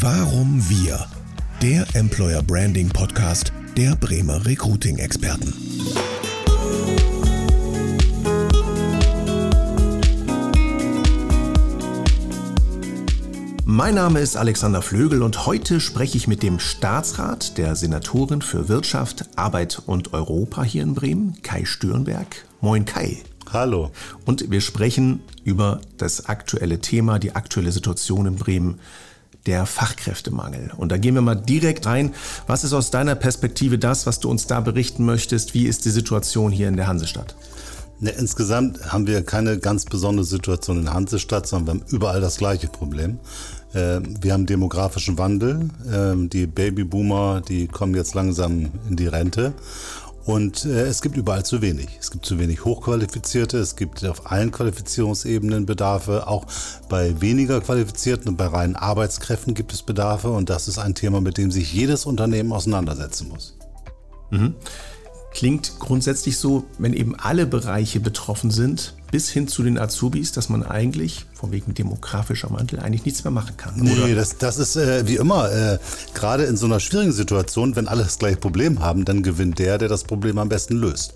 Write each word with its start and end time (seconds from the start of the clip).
Warum 0.00 0.62
wir? 0.68 1.06
Der 1.60 1.84
Employer 1.94 2.40
Branding 2.40 2.88
Podcast 2.88 3.52
der 3.76 3.96
Bremer 3.96 4.46
Recruiting 4.46 4.98
Experten. 4.98 5.52
Mein 13.64 13.96
Name 13.96 14.20
ist 14.20 14.36
Alexander 14.36 14.82
Flögel 14.82 15.20
und 15.20 15.46
heute 15.46 15.80
spreche 15.80 16.16
ich 16.16 16.28
mit 16.28 16.44
dem 16.44 16.60
Staatsrat 16.60 17.58
der 17.58 17.74
Senatorin 17.74 18.40
für 18.40 18.68
Wirtschaft, 18.68 19.24
Arbeit 19.34 19.82
und 19.84 20.12
Europa 20.12 20.62
hier 20.62 20.84
in 20.84 20.94
Bremen, 20.94 21.42
Kai 21.42 21.64
Stürnberg. 21.64 22.44
Moin 22.60 22.84
Kai. 22.84 23.24
Hallo. 23.52 23.90
Und 24.26 24.48
wir 24.48 24.60
sprechen 24.60 25.22
über 25.42 25.80
das 25.96 26.26
aktuelle 26.26 26.78
Thema, 26.78 27.18
die 27.18 27.34
aktuelle 27.34 27.72
Situation 27.72 28.26
in 28.26 28.36
Bremen, 28.36 28.78
der 29.48 29.64
Fachkräftemangel. 29.64 30.72
Und 30.76 30.92
da 30.92 30.98
gehen 30.98 31.14
wir 31.14 31.22
mal 31.22 31.34
direkt 31.34 31.86
rein. 31.86 32.14
Was 32.46 32.64
ist 32.64 32.74
aus 32.74 32.90
deiner 32.90 33.14
Perspektive 33.14 33.78
das, 33.78 34.06
was 34.06 34.20
du 34.20 34.28
uns 34.30 34.46
da 34.46 34.60
berichten 34.60 35.06
möchtest? 35.06 35.54
Wie 35.54 35.64
ist 35.64 35.86
die 35.86 35.90
Situation 35.90 36.52
hier 36.52 36.68
in 36.68 36.76
der 36.76 36.86
Hansestadt? 36.86 37.34
Ne, 38.00 38.10
insgesamt 38.10 38.92
haben 38.92 39.06
wir 39.06 39.24
keine 39.24 39.58
ganz 39.58 39.86
besondere 39.86 40.26
Situation 40.26 40.78
in 40.78 40.84
der 40.84 40.94
Hansestadt, 40.94 41.46
sondern 41.46 41.66
wir 41.66 41.80
haben 41.80 41.90
überall 41.90 42.20
das 42.20 42.36
gleiche 42.36 42.68
Problem. 42.68 43.20
Äh, 43.72 44.00
wir 44.20 44.34
haben 44.34 44.44
demografischen 44.44 45.16
Wandel. 45.16 45.70
Ähm, 45.90 46.28
die 46.28 46.46
Babyboomer, 46.46 47.40
die 47.40 47.68
kommen 47.68 47.94
jetzt 47.94 48.14
langsam 48.14 48.70
in 48.88 48.96
die 48.96 49.06
Rente. 49.06 49.54
Und 50.28 50.66
äh, 50.66 50.82
es 50.82 51.00
gibt 51.00 51.16
überall 51.16 51.42
zu 51.42 51.62
wenig. 51.62 51.88
Es 51.98 52.10
gibt 52.10 52.26
zu 52.26 52.38
wenig 52.38 52.62
Hochqualifizierte, 52.66 53.56
es 53.56 53.76
gibt 53.76 54.04
auf 54.04 54.30
allen 54.30 54.50
Qualifizierungsebenen 54.50 55.64
Bedarfe, 55.64 56.26
auch 56.26 56.44
bei 56.90 57.18
weniger 57.22 57.62
qualifizierten 57.62 58.28
und 58.28 58.36
bei 58.36 58.44
reinen 58.44 58.76
Arbeitskräften 58.76 59.54
gibt 59.54 59.72
es 59.72 59.82
Bedarfe 59.82 60.30
und 60.30 60.50
das 60.50 60.68
ist 60.68 60.76
ein 60.76 60.94
Thema, 60.94 61.22
mit 61.22 61.38
dem 61.38 61.50
sich 61.50 61.72
jedes 61.72 62.04
Unternehmen 62.04 62.52
auseinandersetzen 62.52 63.30
muss. 63.30 63.56
Mhm. 64.30 64.54
Klingt 65.32 65.78
grundsätzlich 65.78 66.36
so, 66.36 66.64
wenn 66.76 66.92
eben 66.92 67.16
alle 67.18 67.46
Bereiche 67.46 67.98
betroffen 67.98 68.50
sind, 68.50 68.97
bis 69.10 69.30
hin 69.30 69.48
zu 69.48 69.62
den 69.62 69.78
Azubis, 69.78 70.32
dass 70.32 70.48
man 70.48 70.62
eigentlich, 70.62 71.26
von 71.32 71.50
wegen 71.50 71.72
demografischer 71.72 72.50
Mantel, 72.50 72.78
eigentlich 72.80 73.04
nichts 73.06 73.24
mehr 73.24 73.30
machen 73.30 73.56
kann. 73.56 73.80
Oder? 73.80 74.06
Nee, 74.06 74.14
das, 74.14 74.36
das 74.38 74.58
ist 74.58 74.76
äh, 74.76 75.06
wie 75.06 75.16
immer, 75.16 75.50
äh, 75.50 75.78
gerade 76.14 76.44
in 76.44 76.56
so 76.56 76.66
einer 76.66 76.80
schwierigen 76.80 77.12
Situation, 77.12 77.74
wenn 77.76 77.88
alle 77.88 78.02
das 78.02 78.18
gleiche 78.18 78.36
Problem 78.36 78.80
haben, 78.80 79.04
dann 79.04 79.22
gewinnt 79.22 79.58
der, 79.58 79.78
der 79.78 79.88
das 79.88 80.04
Problem 80.04 80.38
am 80.38 80.48
besten 80.48 80.76
löst. 80.76 81.14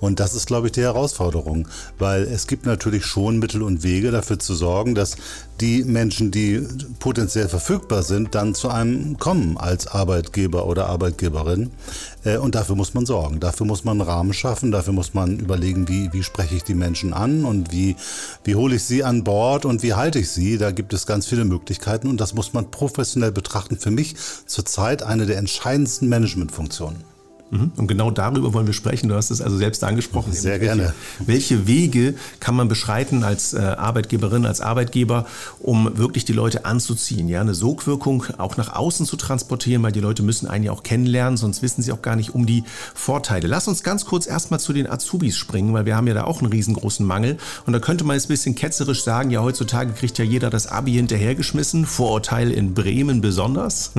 Und 0.00 0.20
das 0.20 0.34
ist, 0.34 0.46
glaube 0.46 0.66
ich, 0.66 0.72
die 0.72 0.82
Herausforderung, 0.82 1.68
weil 1.98 2.22
es 2.22 2.46
gibt 2.46 2.66
natürlich 2.66 3.04
schon 3.04 3.38
Mittel 3.38 3.62
und 3.62 3.82
Wege 3.82 4.10
dafür 4.10 4.38
zu 4.38 4.54
sorgen, 4.54 4.94
dass 4.94 5.16
die 5.60 5.84
Menschen, 5.84 6.30
die 6.30 6.66
potenziell 6.98 7.48
verfügbar 7.48 8.02
sind, 8.02 8.34
dann 8.34 8.54
zu 8.54 8.68
einem 8.68 9.18
kommen 9.18 9.56
als 9.56 9.86
Arbeitgeber 9.88 10.66
oder 10.66 10.86
Arbeitgeberin. 10.86 11.70
Äh, 12.24 12.38
und 12.38 12.54
dafür 12.54 12.74
muss 12.74 12.94
man 12.94 13.06
sorgen. 13.06 13.40
Dafür 13.40 13.66
muss 13.66 13.84
man 13.84 14.00
einen 14.00 14.08
Rahmen 14.08 14.32
schaffen, 14.32 14.70
dafür 14.70 14.92
muss 14.92 15.14
man 15.14 15.38
überlegen, 15.38 15.88
wie, 15.88 16.12
wie 16.12 16.22
spreche 16.22 16.56
ich 16.56 16.64
die 16.64 16.74
Menschen 16.74 17.12
an 17.12 17.27
an 17.28 17.44
und 17.44 17.72
wie, 17.72 17.96
wie 18.44 18.54
hole 18.54 18.76
ich 18.76 18.84
sie 18.84 19.04
an 19.04 19.24
Bord 19.24 19.64
und 19.64 19.82
wie 19.82 19.94
halte 19.94 20.18
ich 20.18 20.30
sie. 20.30 20.58
Da 20.58 20.70
gibt 20.70 20.92
es 20.92 21.06
ganz 21.06 21.26
viele 21.26 21.44
Möglichkeiten 21.44 22.08
und 22.08 22.20
das 22.20 22.34
muss 22.34 22.52
man 22.52 22.70
professionell 22.70 23.32
betrachten. 23.32 23.78
Für 23.78 23.90
mich 23.90 24.16
zurzeit 24.46 25.02
eine 25.02 25.26
der 25.26 25.38
entscheidendsten 25.38 26.08
Managementfunktionen. 26.08 27.07
Mhm. 27.50 27.72
Und 27.76 27.86
genau 27.86 28.10
darüber 28.10 28.52
wollen 28.52 28.66
wir 28.66 28.74
sprechen. 28.74 29.08
Du 29.08 29.14
hast 29.14 29.30
es 29.30 29.40
also 29.40 29.56
selbst 29.56 29.82
angesprochen. 29.82 30.32
Sehr 30.32 30.58
gerne. 30.58 30.92
Welche, 31.18 31.66
Wege 31.66 32.14
kann 32.40 32.54
man 32.54 32.68
beschreiten 32.68 33.24
als 33.24 33.54
äh, 33.54 33.58
Arbeitgeberin, 33.58 34.44
als 34.44 34.60
Arbeitgeber, 34.60 35.26
um 35.60 35.96
wirklich 35.96 36.24
die 36.24 36.32
Leute 36.32 36.64
anzuziehen? 36.64 37.28
Ja, 37.28 37.40
eine 37.40 37.54
Sogwirkung 37.54 38.24
auch 38.36 38.56
nach 38.56 38.74
außen 38.74 39.06
zu 39.06 39.16
transportieren, 39.16 39.82
weil 39.82 39.92
die 39.92 40.00
Leute 40.00 40.22
müssen 40.22 40.46
einen 40.46 40.64
ja 40.64 40.72
auch 40.72 40.82
kennenlernen, 40.82 41.36
sonst 41.36 41.62
wissen 41.62 41.82
sie 41.82 41.92
auch 41.92 42.02
gar 42.02 42.16
nicht 42.16 42.34
um 42.34 42.46
die 42.46 42.64
Vorteile. 42.94 43.48
Lass 43.48 43.66
uns 43.66 43.82
ganz 43.82 44.04
kurz 44.04 44.26
erstmal 44.26 44.60
zu 44.60 44.72
den 44.72 44.88
Azubis 44.88 45.36
springen, 45.36 45.72
weil 45.72 45.86
wir 45.86 45.96
haben 45.96 46.06
ja 46.06 46.14
da 46.14 46.24
auch 46.24 46.40
einen 46.40 46.52
riesengroßen 46.52 47.04
Mangel. 47.04 47.38
Und 47.66 47.72
da 47.72 47.78
könnte 47.78 48.04
man 48.04 48.14
jetzt 48.14 48.26
ein 48.26 48.28
bisschen 48.28 48.54
ketzerisch 48.54 49.02
sagen, 49.02 49.30
ja, 49.30 49.40
heutzutage 49.40 49.92
kriegt 49.92 50.18
ja 50.18 50.24
jeder 50.24 50.50
das 50.50 50.66
Abi 50.66 50.92
hinterhergeschmissen. 50.92 51.86
Vorurteil 51.86 52.50
in 52.50 52.74
Bremen 52.74 53.20
besonders. 53.20 53.92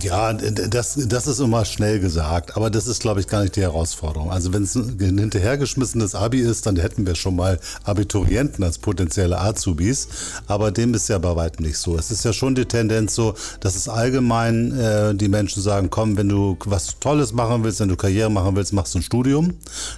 ja, 0.00 0.32
das, 0.32 0.98
das 1.06 1.26
ist 1.26 1.40
immer 1.40 1.64
schnell 1.64 2.00
gesagt 2.00 2.35
gesagt. 2.36 2.56
Aber 2.56 2.70
das 2.70 2.86
ist, 2.86 3.00
glaube 3.00 3.20
ich, 3.20 3.26
gar 3.26 3.42
nicht 3.42 3.56
die 3.56 3.62
Herausforderung. 3.62 4.30
Also 4.30 4.52
wenn 4.52 4.62
es 4.62 4.74
ein 4.74 5.18
hinterhergeschmissenes 5.18 6.14
Abi 6.14 6.40
ist, 6.40 6.66
dann 6.66 6.76
hätten 6.76 7.06
wir 7.06 7.14
schon 7.14 7.36
mal 7.36 7.58
Abiturienten 7.84 8.64
als 8.64 8.78
potenzielle 8.78 9.38
Azubis. 9.40 10.08
Aber 10.46 10.70
dem 10.70 10.94
ist 10.94 11.08
ja 11.08 11.18
bei 11.18 11.34
weitem 11.36 11.66
nicht 11.66 11.78
so. 11.78 11.96
Es 11.96 12.10
ist 12.10 12.24
ja 12.24 12.32
schon 12.32 12.54
die 12.54 12.66
Tendenz 12.66 13.14
so, 13.14 13.34
dass 13.60 13.76
es 13.76 13.88
allgemein 13.88 14.78
äh, 14.78 15.14
die 15.14 15.28
Menschen 15.28 15.62
sagen, 15.62 15.90
komm, 15.90 16.16
wenn 16.16 16.28
du 16.28 16.56
was 16.64 16.98
Tolles 17.00 17.32
machen 17.32 17.64
willst, 17.64 17.80
wenn 17.80 17.88
du 17.88 17.96
Karriere 17.96 18.30
machen 18.30 18.56
willst, 18.56 18.72
machst 18.72 18.94
du 18.94 18.98
ein 18.98 19.02
Studium. 19.02 19.54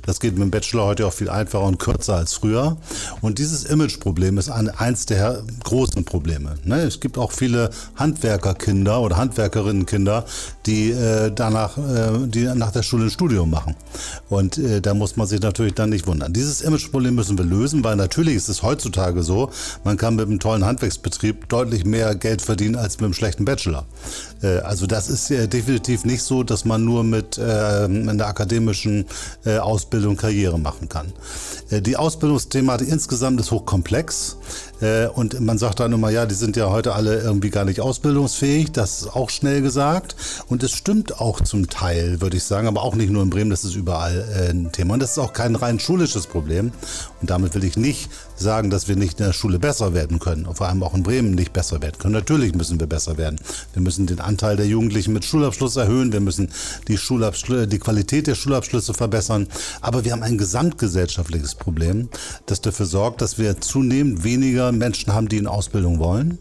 Das 0.06 0.20
geht 0.20 0.34
mit 0.34 0.43
dem 0.43 0.50
Bachelor 0.50 0.87
heute 0.87 1.06
auch 1.06 1.12
viel 1.12 1.31
einfacher 1.31 1.65
und 1.65 1.78
kürzer 1.78 2.16
als 2.16 2.34
früher. 2.34 2.76
Und 3.20 3.38
dieses 3.38 3.65
Imageproblem 3.65 4.38
ist 4.38 4.50
ein, 4.50 4.69
eins 4.69 5.06
der 5.06 5.43
großen 5.65 6.05
Probleme. 6.05 6.55
Ne? 6.65 6.82
Es 6.82 7.00
gibt 7.00 7.19
auch 7.19 7.32
viele 7.32 7.70
Handwerkerkinder 7.97 9.00
oder 9.00 9.16
Handwerkerinnenkinder, 9.16 10.25
die 10.66 10.91
äh, 10.91 11.32
danach 11.34 11.78
äh, 11.78 12.28
die 12.31 12.44
nach 12.55 12.72
der 12.72 12.83
Schule 12.83 13.05
ein 13.05 13.11
Studium 13.11 13.50
machen. 13.50 13.75
Und 14.28 14.59
äh, 14.59 14.81
da 14.81 14.94
muss 14.94 15.16
man 15.16 15.27
sich 15.27 15.41
natürlich 15.41 15.75
dann 15.75 15.91
nicht 15.91 16.06
wundern. 16.06 16.33
Dieses 16.33 16.61
Imageproblem 16.61 17.15
müssen 17.15 17.39
wir 17.39 17.44
lösen, 17.44 17.84
weil 17.84 17.97
natürlich 17.97 18.37
ist 18.37 18.49
es 18.49 18.62
heutzutage 18.62 19.22
so, 19.22 19.50
man 19.84 19.97
kann 19.97 20.16
mit 20.16 20.27
einem 20.27 20.41
tollen 20.41 20.65
Handwerksbetrieb 20.65 21.49
deutlich 21.49 21.84
mehr 21.84 22.15
Geld 22.15 22.43
verdienen 22.43 22.77
als 22.77 22.97
mit 22.97 23.05
einem 23.05 23.15
schlechten 23.15 23.44
Bachelor. 23.44 23.87
Äh, 24.43 24.59
also 24.59 24.87
das 24.87 25.09
ist 25.09 25.31
äh, 25.31 25.49
definitiv 25.49 26.04
nicht 26.04 26.22
so, 26.22 26.43
dass 26.43 26.65
man 26.65 26.84
nur 26.84 27.04
mit 27.04 27.38
äh, 27.38 27.43
einer 27.43 28.26
akademischen 28.26 29.06
äh, 29.44 29.59
Ausbildung 29.59 30.16
Karriere 30.16 30.59
machen 30.59 30.88
kann. 30.88 31.12
Die 31.71 31.97
Ausbildungsthematik 31.97 32.88
insgesamt 32.88 33.41
ist 33.41 33.50
hochkomplex. 33.50 34.37
Und 35.15 35.41
man 35.41 35.59
sagt 35.59 35.81
dann 35.81 35.93
immer, 35.93 36.09
ja, 36.09 36.25
die 36.25 36.37
sind 36.37 36.56
ja 36.56 36.71
heute 36.71 36.94
alle 36.94 37.21
irgendwie 37.21 37.50
gar 37.50 37.65
nicht 37.65 37.81
ausbildungsfähig. 37.81 38.71
Das 38.71 39.03
ist 39.03 39.09
auch 39.09 39.28
schnell 39.28 39.60
gesagt. 39.60 40.15
Und 40.49 40.62
es 40.62 40.70
stimmt 40.70 41.20
auch 41.20 41.41
zum 41.41 41.69
Teil, 41.69 42.20
würde 42.20 42.37
ich 42.37 42.44
sagen, 42.44 42.69
aber 42.69 42.82
auch 42.82 42.94
nicht 42.94 43.10
nur 43.10 43.22
in 43.22 43.31
Bremen, 43.31 43.50
das 43.50 43.65
ist 43.65 43.75
überall 43.75 44.25
ein 44.50 44.70
Thema. 44.70 44.94
Und 44.94 45.00
das 45.00 45.12
ist 45.12 45.19
auch 45.19 45.32
kein 45.32 45.56
rein 45.56 45.81
schulisches 45.81 46.26
Problem. 46.28 46.70
Und 47.20 47.28
damit 47.28 47.55
will 47.55 47.65
ich 47.65 47.76
nicht 47.76 48.09
sagen, 48.37 48.70
dass 48.70 48.87
wir 48.87 48.97
nicht 48.97 49.19
in 49.19 49.26
der 49.26 49.32
Schule 49.32 49.59
besser 49.59 49.94
werden 49.94 50.20
können. 50.20 50.47
Und 50.47 50.56
vor 50.56 50.69
allem 50.69 50.82
auch 50.82 50.94
in 50.94 51.03
Bremen 51.03 51.32
nicht 51.32 51.53
besser 51.53 51.82
werden 51.82 51.99
können. 51.99 52.15
Natürlich 52.15 52.55
müssen 52.55 52.78
wir 52.78 52.87
besser 52.87 53.19
werden. 53.19 53.41
Wir 53.72 53.82
müssen 53.82 54.06
den 54.06 54.20
Anteil 54.28 54.56
der 54.56 54.66
Jugendlichen 54.66 55.12
mit 55.12 55.25
Schulabschluss 55.25 55.77
erhöhen. 55.77 56.12
Wir 56.12 56.21
müssen 56.21 56.50
die, 56.87 56.99
Schulabschl 56.99 57.66
die 57.66 57.78
Qualität 57.78 58.27
der 58.27 58.34
Schulabschlüsse 58.34 58.94
verbessern. 58.94 59.49
Aber 59.81 60.05
wir 60.05 60.12
haben 60.12 60.22
ein 60.22 60.39
gesamtgesellschaftliches 60.39 61.55
Problem, 61.55 62.09
das 62.47 62.61
dafür 62.61 62.87
sorgt, 62.87 63.22
dass 63.22 63.38
wir 63.38 63.61
zunehmend 63.61 64.25
weniger 64.25 64.71
Menschen 64.71 65.12
haben, 65.12 65.28
die 65.28 65.38
in 65.38 65.47
Ausbildung 65.47 65.99
wollen. 65.99 66.38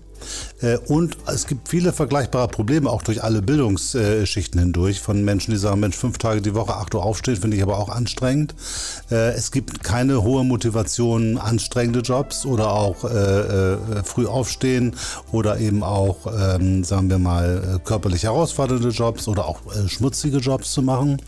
Äh, 0.61 0.77
und 0.87 1.17
es 1.27 1.47
gibt 1.47 1.69
viele 1.69 1.93
vergleichbare 1.93 2.47
Probleme, 2.47 2.89
auch 2.89 3.03
durch 3.03 3.23
alle 3.23 3.41
Bildungsschichten 3.41 4.59
hindurch, 4.59 5.01
von 5.01 5.23
Menschen, 5.23 5.51
die 5.51 5.57
sagen, 5.57 5.79
Mensch, 5.79 5.95
fünf 5.95 6.17
Tage 6.17 6.41
die 6.41 6.55
Woche, 6.55 6.75
acht 6.75 6.93
Uhr 6.95 7.03
aufstehen, 7.03 7.35
finde 7.35 7.57
ich 7.57 7.63
aber 7.63 7.77
auch 7.77 7.89
anstrengend. 7.89 8.55
Äh, 9.11 9.33
es 9.33 9.51
gibt 9.51 9.83
keine 9.83 10.23
hohe 10.23 10.43
Motivation, 10.43 11.37
anstrengende 11.37 11.99
Jobs 11.99 12.45
oder 12.45 12.71
auch 12.71 13.03
äh, 13.03 13.77
früh 14.03 14.25
aufstehen 14.25 14.95
oder 15.31 15.59
eben 15.59 15.83
auch, 15.83 16.27
ähm, 16.27 16.83
sagen 16.83 17.09
wir 17.09 17.19
mal, 17.19 17.79
körperlich 17.83 18.23
herausfordernde 18.23 18.89
Jobs 18.89 19.27
oder 19.27 19.45
auch 19.45 19.59
schmutzige 19.87 20.37
Jobs 20.37 20.71
zu 20.71 20.81
machen, 20.81 21.21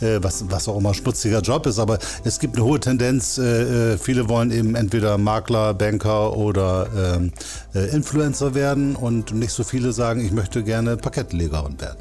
was, 0.00 0.44
was 0.48 0.68
auch 0.68 0.76
immer 0.78 0.94
schmutziger 0.94 1.40
Job 1.40 1.66
ist. 1.66 1.78
Aber 1.78 1.98
es 2.24 2.38
gibt 2.38 2.56
eine 2.56 2.64
hohe 2.64 2.80
Tendenz, 2.80 3.34
viele 3.34 4.28
wollen 4.28 4.50
eben 4.50 4.74
entweder 4.74 5.18
Makler, 5.18 5.74
Banker 5.74 6.36
oder 6.36 6.88
ähm, 6.96 7.32
Influencer 7.74 8.33
Influencer 8.34 8.54
werden 8.54 8.96
und 8.96 9.32
nicht 9.32 9.52
so 9.52 9.62
viele 9.62 9.92
sagen, 9.92 10.24
ich 10.24 10.32
möchte 10.32 10.64
gerne 10.64 10.96
Parkettlegerin 10.96 11.80
werden. 11.80 11.98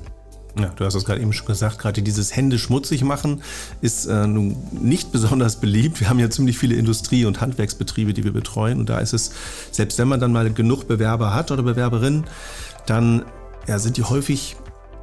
Ja, 0.58 0.72
du 0.76 0.86
hast 0.86 0.96
es 0.96 1.06
gerade 1.06 1.22
eben 1.22 1.34
schon 1.34 1.46
gesagt, 1.48 1.80
gerade 1.80 2.02
dieses 2.02 2.36
Hände 2.36 2.58
schmutzig 2.60 3.04
machen 3.04 3.42
ist 3.82 4.06
äh, 4.06 4.28
nun 4.28 4.56
nicht 4.72 5.12
besonders 5.12 5.60
beliebt. 5.60 6.00
Wir 6.00 6.10
haben 6.10 6.20
ja 6.20 6.30
ziemlich 6.30 6.58
viele 6.58 6.76
Industrie- 6.76 7.26
und 7.26 7.42
Handwerksbetriebe, 7.42 8.14
die 8.14 8.24
wir 8.24 8.34
betreuen. 8.34 8.80
Und 8.80 8.90
da 8.90 9.00
ist 9.00 9.14
es, 9.14 9.32
selbst 9.72 9.98
wenn 10.00 10.08
man 10.08 10.20
dann 10.20 10.32
mal 10.32 10.52
genug 10.52 10.88
Bewerber 10.88 11.34
hat 11.34 11.52
oder 11.52 11.64
Bewerberinnen, 11.64 12.26
dann 12.86 13.26
ja, 13.68 13.78
sind 13.80 13.98
die 13.98 14.04
häufig 14.04 14.56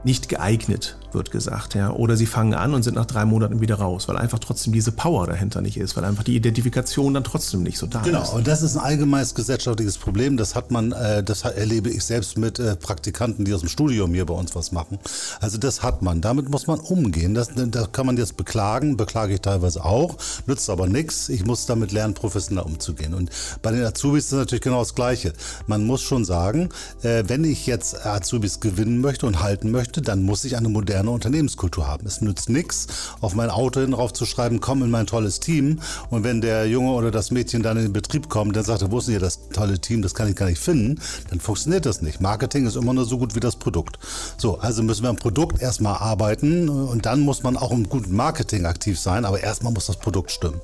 nicht 0.04 0.28
geeignet 0.28 0.98
wird 1.14 1.30
gesagt, 1.30 1.74
ja. 1.74 1.90
Oder 1.90 2.16
sie 2.16 2.26
fangen 2.26 2.54
an 2.54 2.74
und 2.74 2.82
sind 2.82 2.94
nach 2.94 3.06
drei 3.06 3.24
Monaten 3.24 3.60
wieder 3.60 3.76
raus, 3.76 4.08
weil 4.08 4.16
einfach 4.16 4.38
trotzdem 4.38 4.72
diese 4.72 4.92
Power 4.92 5.26
dahinter 5.26 5.60
nicht 5.60 5.76
ist, 5.76 5.96
weil 5.96 6.04
einfach 6.04 6.24
die 6.24 6.36
Identifikation 6.36 7.14
dann 7.14 7.24
trotzdem 7.24 7.62
nicht 7.62 7.78
so 7.78 7.86
da 7.86 8.00
genau. 8.00 8.22
ist. 8.22 8.28
Genau, 8.28 8.38
und 8.38 8.46
das 8.46 8.62
ist 8.62 8.76
ein 8.76 8.82
allgemeines 8.82 9.34
gesellschaftliches 9.34 9.98
Problem. 9.98 10.36
Das 10.36 10.54
hat 10.54 10.70
man, 10.70 10.92
äh, 10.92 11.22
das 11.22 11.42
erlebe 11.42 11.90
ich 11.90 12.04
selbst 12.04 12.38
mit 12.38 12.58
äh, 12.58 12.76
Praktikanten, 12.76 13.44
die 13.44 13.54
aus 13.54 13.60
dem 13.60 13.68
Studium 13.68 14.12
hier 14.12 14.26
bei 14.26 14.34
uns 14.34 14.54
was 14.54 14.72
machen. 14.72 14.98
Also 15.40 15.58
das 15.58 15.82
hat 15.82 16.02
man. 16.02 16.20
Damit 16.20 16.48
muss 16.48 16.66
man 16.66 16.80
umgehen. 16.80 17.34
Das, 17.34 17.50
das 17.54 17.92
kann 17.92 18.06
man 18.06 18.16
jetzt 18.16 18.36
beklagen, 18.36 18.96
beklage 18.96 19.34
ich 19.34 19.40
teilweise 19.40 19.84
auch, 19.84 20.16
nützt 20.46 20.68
aber 20.70 20.86
nichts. 20.86 21.28
Ich 21.28 21.44
muss 21.44 21.66
damit 21.66 21.92
lernen, 21.92 22.14
professionell 22.14 22.64
umzugehen. 22.64 23.14
Und 23.14 23.30
bei 23.62 23.70
den 23.70 23.84
Azubis 23.84 24.26
ist 24.26 24.32
es 24.32 24.38
natürlich 24.38 24.62
genau 24.62 24.80
das 24.80 24.94
Gleiche. 24.94 25.32
Man 25.66 25.86
muss 25.86 26.02
schon 26.02 26.24
sagen, 26.24 26.68
äh, 27.02 27.24
wenn 27.26 27.44
ich 27.44 27.66
jetzt 27.66 28.04
Azubis 28.04 28.60
gewinnen 28.60 29.00
möchte 29.00 29.26
und 29.26 29.40
halten 29.42 29.70
möchte, 29.70 30.02
dann 30.02 30.22
muss 30.22 30.44
ich 30.44 30.56
eine 30.56 30.68
moderne 30.68 30.99
Unternehmenskultur 31.08 31.86
haben. 31.86 32.06
Es 32.06 32.20
nützt 32.20 32.48
nichts, 32.48 32.86
auf 33.20 33.34
mein 33.34 33.50
Auto 33.50 33.80
hin 33.80 33.92
drauf 33.92 34.12
zu 34.12 34.26
schreiben, 34.26 34.60
komm 34.60 34.82
in 34.82 34.90
mein 34.90 35.06
tolles 35.06 35.40
Team. 35.40 35.80
Und 36.10 36.24
wenn 36.24 36.40
der 36.40 36.66
Junge 36.68 36.92
oder 36.92 37.10
das 37.10 37.30
Mädchen 37.30 37.62
dann 37.62 37.76
in 37.76 37.84
den 37.84 37.92
Betrieb 37.92 38.28
kommt, 38.28 38.56
dann 38.56 38.64
sagt 38.64 38.82
er, 38.82 38.90
wo 38.90 38.98
ist 38.98 39.06
denn 39.06 39.12
hier 39.12 39.20
das 39.20 39.48
tolle 39.52 39.78
Team, 39.78 40.02
das 40.02 40.14
kann 40.14 40.28
ich 40.28 40.36
gar 40.36 40.46
nicht 40.46 40.60
finden, 40.60 41.00
dann 41.30 41.40
funktioniert 41.40 41.86
das 41.86 42.02
nicht. 42.02 42.20
Marketing 42.20 42.66
ist 42.66 42.76
immer 42.76 42.92
nur 42.92 43.04
so 43.04 43.18
gut 43.18 43.34
wie 43.34 43.40
das 43.40 43.56
Produkt. 43.56 43.98
So, 44.36 44.58
also 44.58 44.82
müssen 44.82 45.02
wir 45.02 45.10
am 45.10 45.16
Produkt 45.16 45.60
erstmal 45.60 45.96
arbeiten 45.96 46.68
und 46.68 47.06
dann 47.06 47.20
muss 47.20 47.42
man 47.42 47.56
auch 47.56 47.72
im 47.72 47.88
guten 47.88 48.14
Marketing 48.14 48.66
aktiv 48.66 48.98
sein, 48.98 49.24
aber 49.24 49.40
erstmal 49.40 49.72
muss 49.72 49.86
das 49.86 49.96
Produkt 49.96 50.30
stimmen. 50.30 50.60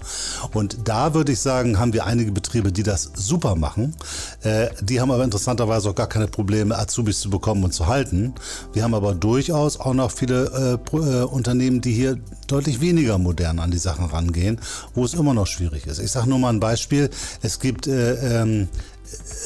Und 0.52 0.78
da 0.84 1.14
würde 1.14 1.32
ich 1.32 1.40
sagen, 1.40 1.78
haben 1.78 1.92
wir 1.92 2.06
einige 2.06 2.32
Betriebe, 2.32 2.72
die 2.72 2.82
das 2.82 3.10
super 3.14 3.54
machen. 3.54 3.94
Äh, 4.42 4.68
die 4.80 5.00
haben 5.00 5.10
aber 5.10 5.24
interessanterweise 5.24 5.90
auch 5.90 5.94
gar 5.94 6.08
keine 6.08 6.28
Probleme, 6.28 6.76
Azubis 6.76 7.20
zu 7.20 7.30
bekommen 7.30 7.64
und 7.64 7.72
zu 7.72 7.86
halten. 7.86 8.34
Wir 8.72 8.82
haben 8.82 8.94
aber 8.94 9.14
durchaus 9.14 9.78
auch 9.78 9.94
noch 9.94 10.10
viele 10.10 10.25
äh, 10.30 10.74
äh, 10.74 11.24
Unternehmen, 11.24 11.80
die 11.80 11.92
hier 11.92 12.18
deutlich 12.46 12.80
weniger 12.80 13.18
modern 13.18 13.58
an 13.58 13.70
die 13.70 13.78
Sachen 13.78 14.06
rangehen, 14.06 14.60
wo 14.94 15.04
es 15.04 15.14
immer 15.14 15.34
noch 15.34 15.46
schwierig 15.46 15.86
ist. 15.86 15.98
Ich 15.98 16.10
sage 16.10 16.28
nur 16.28 16.38
mal 16.38 16.52
ein 16.52 16.60
Beispiel. 16.60 17.10
Es 17.42 17.60
gibt 17.60 17.86
äh, 17.86 18.42
ähm, 18.42 18.68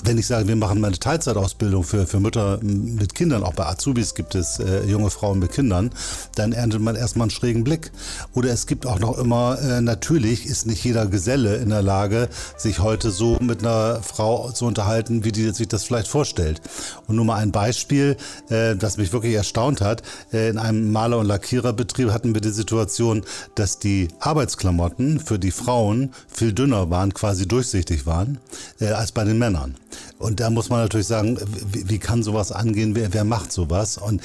wenn 0.05 0.19
ich 0.19 0.27
sage, 0.27 0.49
wir 0.49 0.57
machen 0.57 0.81
mal 0.81 0.89
eine 0.89 0.99
Teilzeitausbildung 0.99 1.85
für, 1.85 2.07
für 2.07 2.21
Mütter 2.21 2.59
mit 2.62 3.15
Kindern, 3.15 3.43
auch 3.43 3.55
bei 3.55 3.67
Azubis 3.67 4.15
gibt 4.15 4.35
es 4.35 4.59
äh, 4.59 4.85
junge 4.85 5.11
Frauen 5.11 5.39
mit 5.39 5.53
Kindern, 5.53 5.91
dann 6.35 6.53
erntet 6.53 6.81
man 6.81 6.97
erstmal 6.97 7.25
einen 7.25 7.31
schrägen 7.31 7.65
Blick. 7.65 7.91
Oder 8.35 8.51
es 8.51 8.67
gibt 8.67 8.87
auch 8.87 8.99
noch 8.99 9.19
immer, 9.19 9.59
äh, 9.61 9.81
natürlich 9.81 10.47
ist 10.47 10.67
nicht 10.67 10.83
jeder 10.85 11.07
Geselle 11.07 11.57
in 11.57 11.69
der 11.69 11.83
Lage, 11.83 12.29
sich 12.57 12.79
heute 12.81 13.11
so 13.11 13.39
mit 13.41 13.61
einer 13.61 14.03
Frau 14.03 14.51
zu 14.53 14.67
unterhalten, 14.67 15.25
wie 15.25 15.33
die 15.33 15.51
sich 15.51 15.69
das 15.69 15.85
vielleicht 15.85 16.09
vorstellt. 16.09 16.61
Und 17.07 17.17
nur 17.17 17.25
mal 17.25 17.37
ein 17.37 17.53
Beispiel, 17.53 18.17
äh, 18.49 18.77
das 18.77 18.97
mich 18.97 19.12
wirklich 19.12 19.35
erstaunt 19.35 19.81
hat. 19.81 20.03
Äh, 20.33 20.49
in 20.49 20.59
einem 20.59 20.93
Maler- 20.93 21.19
und 21.19 21.27
Lackiererbetrieb 21.27 22.11
hatten 22.11 22.35
wir 22.35 22.41
die 22.41 22.51
Situation, 22.51 23.25
dass 23.55 23.79
die 23.79 24.09
Arbeitsklamotten 24.21 25.21
für 25.21 25.39
die 25.39 25.51
Frauen 25.51 26.15
viel 26.29 26.53
dünner 26.53 26.91
waren, 26.91 27.12
quasi 27.12 27.47
durchsichtig 27.47 28.07
waren, 28.07 28.39
äh, 28.81 28.87
als 28.87 29.12
bei 29.12 29.25
den 29.25 29.39
Männern. 29.39 29.50
Männern. 29.50 29.75
Und 30.19 30.41
da 30.41 30.50
muss 30.50 30.69
man 30.69 30.81
natürlich 30.81 31.06
sagen, 31.06 31.38
wie, 31.73 31.88
wie 31.88 31.99
kann 31.99 32.23
sowas 32.23 32.52
angehen? 32.52 32.94
Wer, 32.94 33.12
wer, 33.12 33.25
macht 33.25 33.52
sowas? 33.52 33.97
Und 33.97 34.23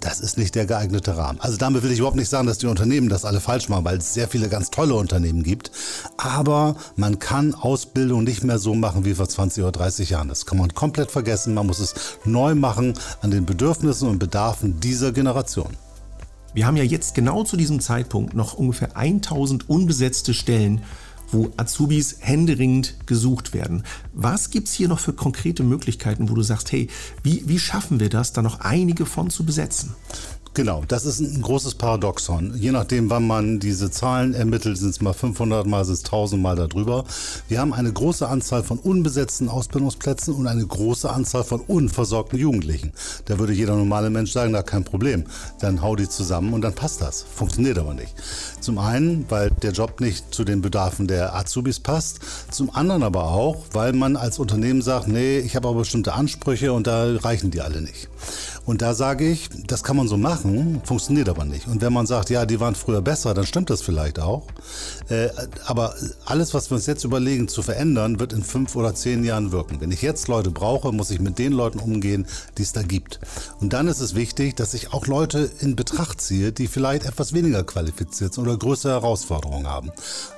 das 0.00 0.20
ist 0.20 0.38
nicht 0.38 0.54
der 0.54 0.66
geeignete 0.66 1.16
Rahmen. 1.16 1.40
Also 1.40 1.58
damit 1.58 1.82
will 1.82 1.92
ich 1.92 1.98
überhaupt 1.98 2.16
nicht 2.16 2.28
sagen, 2.28 2.46
dass 2.46 2.58
die 2.58 2.66
Unternehmen 2.66 3.08
das 3.08 3.24
alle 3.24 3.40
falsch 3.40 3.68
machen, 3.68 3.84
weil 3.84 3.98
es 3.98 4.14
sehr 4.14 4.28
viele 4.28 4.48
ganz 4.48 4.70
tolle 4.70 4.94
Unternehmen 4.94 5.42
gibt. 5.42 5.70
Aber 6.16 6.76
man 6.96 7.18
kann 7.18 7.54
Ausbildung 7.54 8.24
nicht 8.24 8.42
mehr 8.42 8.58
so 8.58 8.74
machen 8.74 9.04
wie 9.04 9.14
vor 9.14 9.28
20 9.28 9.62
oder 9.62 9.72
30 9.72 10.10
Jahren. 10.10 10.28
Das 10.28 10.46
kann 10.46 10.58
man 10.58 10.72
komplett 10.74 11.10
vergessen. 11.10 11.54
Man 11.54 11.66
muss 11.66 11.78
es 11.78 11.94
neu 12.24 12.54
machen 12.54 12.94
an 13.20 13.30
den 13.30 13.44
Bedürfnissen 13.44 14.08
und 14.08 14.18
Bedarfen 14.18 14.80
dieser 14.80 15.12
Generation. 15.12 15.76
Wir 16.54 16.66
haben 16.66 16.76
ja 16.76 16.84
jetzt 16.84 17.14
genau 17.14 17.42
zu 17.42 17.56
diesem 17.56 17.80
Zeitpunkt 17.80 18.34
noch 18.34 18.54
ungefähr 18.54 18.96
1000 18.96 19.68
unbesetzte 19.68 20.32
Stellen 20.32 20.82
wo 21.34 21.50
Azubis 21.56 22.16
händeringend 22.20 23.06
gesucht 23.06 23.52
werden. 23.52 23.82
Was 24.12 24.50
gibt 24.50 24.68
es 24.68 24.74
hier 24.74 24.88
noch 24.88 25.00
für 25.00 25.12
konkrete 25.12 25.62
Möglichkeiten, 25.62 26.30
wo 26.30 26.34
du 26.34 26.42
sagst, 26.42 26.72
hey, 26.72 26.88
wie, 27.22 27.42
wie 27.46 27.58
schaffen 27.58 28.00
wir 28.00 28.08
das, 28.08 28.32
da 28.32 28.40
noch 28.40 28.60
einige 28.60 29.04
von 29.04 29.28
zu 29.28 29.44
besetzen? 29.44 29.94
Genau, 30.56 30.84
das 30.86 31.04
ist 31.04 31.18
ein 31.18 31.42
großes 31.42 31.74
Paradoxon. 31.74 32.54
Je 32.56 32.70
nachdem, 32.70 33.10
wann 33.10 33.26
man 33.26 33.58
diese 33.58 33.90
Zahlen 33.90 34.34
ermittelt, 34.34 34.78
sind 34.78 34.90
es 34.90 35.00
mal 35.00 35.12
500 35.12 35.66
mal, 35.66 35.84
sind 35.84 35.94
es 35.94 36.04
1000 36.04 36.40
mal 36.40 36.54
darüber. 36.54 37.04
Wir 37.48 37.58
haben 37.58 37.74
eine 37.74 37.92
große 37.92 38.28
Anzahl 38.28 38.62
von 38.62 38.78
unbesetzten 38.78 39.48
Ausbildungsplätzen 39.48 40.32
und 40.32 40.46
eine 40.46 40.64
große 40.64 41.10
Anzahl 41.10 41.42
von 41.42 41.60
unversorgten 41.60 42.38
Jugendlichen. 42.38 42.92
Da 43.24 43.40
würde 43.40 43.52
jeder 43.52 43.74
normale 43.74 44.10
Mensch 44.10 44.30
sagen, 44.30 44.52
da 44.52 44.62
kein 44.62 44.84
Problem. 44.84 45.24
Dann 45.58 45.82
hau 45.82 45.96
die 45.96 46.08
zusammen 46.08 46.52
und 46.52 46.62
dann 46.62 46.72
passt 46.72 47.00
das. 47.00 47.24
Funktioniert 47.34 47.80
aber 47.80 47.94
nicht. 47.94 48.14
Zum 48.60 48.78
einen, 48.78 49.26
weil 49.30 49.50
der 49.50 49.72
Job 49.72 50.00
nicht 50.00 50.32
zu 50.32 50.44
den 50.44 50.62
Bedarfen 50.62 51.08
der 51.08 51.34
Azubis 51.34 51.80
passt. 51.80 52.20
Zum 52.52 52.72
anderen 52.72 53.02
aber 53.02 53.24
auch, 53.24 53.64
weil 53.72 53.92
man 53.92 54.14
als 54.14 54.38
Unternehmen 54.38 54.82
sagt, 54.82 55.08
nee, 55.08 55.38
ich 55.38 55.56
habe 55.56 55.66
aber 55.66 55.80
bestimmte 55.80 56.12
Ansprüche 56.12 56.72
und 56.72 56.86
da 56.86 57.16
reichen 57.16 57.50
die 57.50 57.60
alle 57.60 57.82
nicht. 57.82 58.08
Und 58.66 58.80
da 58.82 58.94
sage 58.94 59.28
ich, 59.28 59.50
das 59.66 59.82
kann 59.82 59.96
man 59.96 60.08
so 60.08 60.16
machen, 60.16 60.80
funktioniert 60.84 61.28
aber 61.28 61.44
nicht. 61.44 61.66
Und 61.68 61.82
wenn 61.82 61.92
man 61.92 62.06
sagt, 62.06 62.30
ja, 62.30 62.46
die 62.46 62.60
waren 62.60 62.74
früher 62.74 63.02
besser, 63.02 63.34
dann 63.34 63.46
stimmt 63.46 63.70
das 63.70 63.82
vielleicht 63.82 64.18
auch. 64.18 64.46
Äh, 65.08 65.28
aber 65.66 65.94
alles, 66.24 66.54
was 66.54 66.70
wir 66.70 66.76
uns 66.76 66.86
jetzt 66.86 67.04
überlegen 67.04 67.48
zu 67.48 67.62
verändern, 67.62 68.18
wird 68.20 68.32
in 68.32 68.42
fünf 68.42 68.74
oder 68.74 68.94
zehn 68.94 69.22
Jahren 69.22 69.52
wirken. 69.52 69.80
Wenn 69.80 69.92
ich 69.92 70.00
jetzt 70.00 70.28
Leute 70.28 70.50
brauche, 70.50 70.92
muss 70.92 71.10
ich 71.10 71.20
mit 71.20 71.38
den 71.38 71.52
Leuten 71.52 71.78
umgehen, 71.78 72.26
die 72.56 72.62
es 72.62 72.72
da 72.72 72.82
gibt. 72.82 73.20
Und 73.60 73.74
dann 73.74 73.86
ist 73.86 74.00
es 74.00 74.14
wichtig, 74.14 74.56
dass 74.56 74.72
ich 74.72 74.92
auch 74.92 75.06
Leute 75.06 75.50
in 75.60 75.76
Betracht 75.76 76.20
ziehe, 76.20 76.52
die 76.52 76.66
vielleicht 76.66 77.04
etwas 77.04 77.34
weniger 77.34 77.64
qualifiziert 77.64 78.32
sind 78.32 78.44
oder 78.44 78.56
größere 78.56 78.92
Herausforderungen 78.92 79.66
haben. 79.66 79.90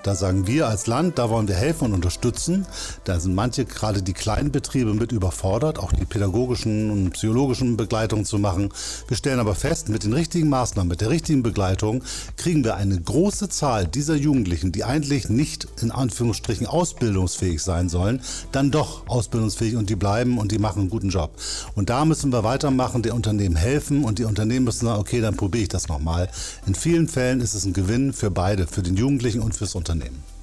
Da 0.03 0.15
sagen 0.17 0.47
wir 0.47 0.67
als 0.67 0.87
Land, 0.87 1.19
da 1.19 1.31
wollen 1.31 1.49
wir 1.49 1.55
helfen 1.55 1.87
und 1.87 1.95
unterstützen. 1.95 2.67
Da 3.05 3.21
sind 3.21 3.35
manche, 3.35 3.65
gerade 3.65 4.03
die 4.03 4.13
kleinen 4.15 4.51
Betriebe, 4.51 4.95
mit 4.95 5.13
überfordert, 5.13 5.79
auch 5.79 5.93
die 5.93 6.05
pädagogischen 6.05 6.91
und 6.91 7.11
psychologischen 7.11 7.77
Begleitungen 7.77 8.16
Begleitung 8.17 8.25
zu 8.25 8.39
machen. 8.39 8.71
Wir 9.09 9.17
stellen 9.17 9.41
aber 9.41 9.55
fest, 9.55 9.89
mit 9.89 10.05
den 10.05 10.13
richtigen 10.13 10.49
Maßnahmen, 10.49 10.89
mit 10.89 11.01
der 11.01 11.11
richtigen 11.11 11.43
Begleitung 11.43 12.03
kriegen 12.37 12.65
wir 12.65 12.77
eine 12.77 12.99
große 12.99 13.49
Zahl 13.49 13.87
dieser 13.87 14.17
Jugendlichen, 14.17 14.73
die 14.73 14.85
eigentlich 14.85 15.29
nicht 15.29 15.69
in 15.83 15.91
Anführungsstrichen 15.91 16.67
ausbildungsfähig 16.67 17.63
sein 17.63 17.89
sollen, 17.89 18.23
dann 18.53 18.71
doch 18.71 19.07
ausbildungsfähig 19.09 19.77
und 19.77 19.91
die 19.91 19.97
bleiben 19.97 20.39
und 20.39 20.53
die 20.53 20.59
machen 20.59 20.83
einen 20.83 20.91
guten 20.91 21.11
Job. 21.11 21.33
Und 21.75 21.91
da 21.91 22.05
müssen 22.05 22.33
wir 22.33 22.45
weitermachen, 22.45 23.03
den 23.03 23.13
Unternehmen 23.13 23.57
helfen 23.57 24.05
und 24.05 24.19
die 24.19 24.25
Unternehmen 24.25 24.65
müssen 24.65 24.87
sagen, 24.87 25.01
okay, 25.01 25.21
dann 25.21 25.37
probiere 25.37 25.65
ich 25.65 25.69
das 25.69 25.89
nochmal. 25.89 26.29
In 26.67 26.75
vielen 26.75 27.09
Fällen 27.09 27.41
ist 27.41 27.55
es 27.55 27.65
ein 27.65 27.73
Gewinn 27.73 28.13
für 28.13 28.31
beide, 28.31 28.67
für 28.67 28.83
den 28.83 28.97
Jugendlichen 28.97 29.41
und 29.41 29.55
fürs 29.55 29.75
Unternehmen. 29.75 30.36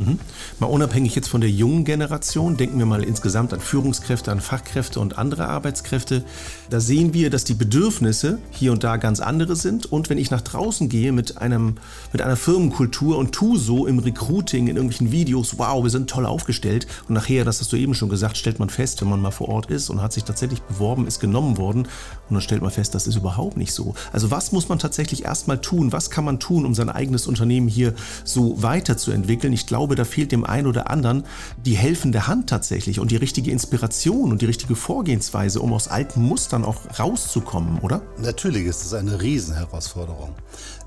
Mhm. 0.00 0.18
Mal 0.60 0.66
unabhängig 0.66 1.14
jetzt 1.14 1.28
von 1.28 1.42
der 1.42 1.50
jungen 1.50 1.84
Generation, 1.84 2.56
denken 2.56 2.78
wir 2.78 2.86
mal 2.86 3.04
insgesamt 3.04 3.52
an 3.52 3.60
Führungskräfte, 3.60 4.32
an 4.32 4.40
Fachkräfte 4.40 4.98
und 4.98 5.18
andere 5.18 5.46
Arbeitskräfte. 5.48 6.24
Da 6.70 6.80
sehen 6.80 7.12
wir, 7.12 7.28
dass 7.28 7.44
die 7.44 7.52
Bedürfnisse 7.52 8.38
hier 8.50 8.72
und 8.72 8.82
da 8.82 8.96
ganz 8.96 9.20
andere 9.20 9.56
sind. 9.56 9.92
Und 9.92 10.08
wenn 10.08 10.16
ich 10.16 10.30
nach 10.30 10.40
draußen 10.40 10.88
gehe 10.88 11.12
mit, 11.12 11.36
einem, 11.36 11.74
mit 12.12 12.22
einer 12.22 12.36
Firmenkultur 12.36 13.18
und 13.18 13.32
tue 13.32 13.58
so 13.58 13.86
im 13.86 13.98
Recruiting, 13.98 14.68
in 14.68 14.76
irgendwelchen 14.76 15.12
Videos, 15.12 15.58
wow, 15.58 15.82
wir 15.82 15.90
sind 15.90 16.08
toll 16.08 16.24
aufgestellt. 16.24 16.86
Und 17.06 17.14
nachher, 17.14 17.44
das 17.44 17.60
hast 17.60 17.70
du 17.70 17.76
eben 17.76 17.92
schon 17.92 18.08
gesagt, 18.08 18.38
stellt 18.38 18.58
man 18.58 18.70
fest, 18.70 19.02
wenn 19.02 19.08
man 19.10 19.20
mal 19.20 19.32
vor 19.32 19.50
Ort 19.50 19.70
ist 19.70 19.90
und 19.90 20.00
hat 20.00 20.14
sich 20.14 20.24
tatsächlich 20.24 20.62
beworben, 20.62 21.06
ist 21.06 21.20
genommen 21.20 21.58
worden. 21.58 21.82
Und 21.82 22.34
dann 22.34 22.40
stellt 22.40 22.62
man 22.62 22.70
fest, 22.70 22.94
das 22.94 23.06
ist 23.06 23.16
überhaupt 23.16 23.58
nicht 23.58 23.74
so. 23.74 23.94
Also 24.12 24.30
was 24.30 24.50
muss 24.50 24.70
man 24.70 24.78
tatsächlich 24.78 25.26
erstmal 25.26 25.60
tun? 25.60 25.92
Was 25.92 26.08
kann 26.08 26.24
man 26.24 26.40
tun, 26.40 26.64
um 26.64 26.74
sein 26.74 26.88
eigenes 26.88 27.26
Unternehmen 27.26 27.68
hier 27.68 27.92
so 28.24 28.62
weiterzuentwickeln? 28.62 29.52
Ich 29.52 29.66
glaube, 29.66 29.89
glaube, 29.90 29.96
da 29.96 30.04
fehlt 30.04 30.30
dem 30.30 30.44
einen 30.44 30.66
oder 30.66 30.88
anderen 30.88 31.24
die 31.64 31.76
helfende 31.76 32.26
Hand 32.26 32.48
tatsächlich 32.48 33.00
und 33.00 33.10
die 33.10 33.16
richtige 33.16 33.50
Inspiration 33.50 34.30
und 34.30 34.40
die 34.40 34.46
richtige 34.46 34.76
Vorgehensweise, 34.76 35.60
um 35.60 35.72
aus 35.72 35.88
alten 35.88 36.22
Mustern 36.22 36.64
auch 36.64 36.98
rauszukommen, 36.98 37.80
oder? 37.80 38.02
Natürlich 38.18 38.66
ist 38.66 38.84
es 38.84 38.94
eine 38.94 39.20
Riesenherausforderung. 39.20 40.34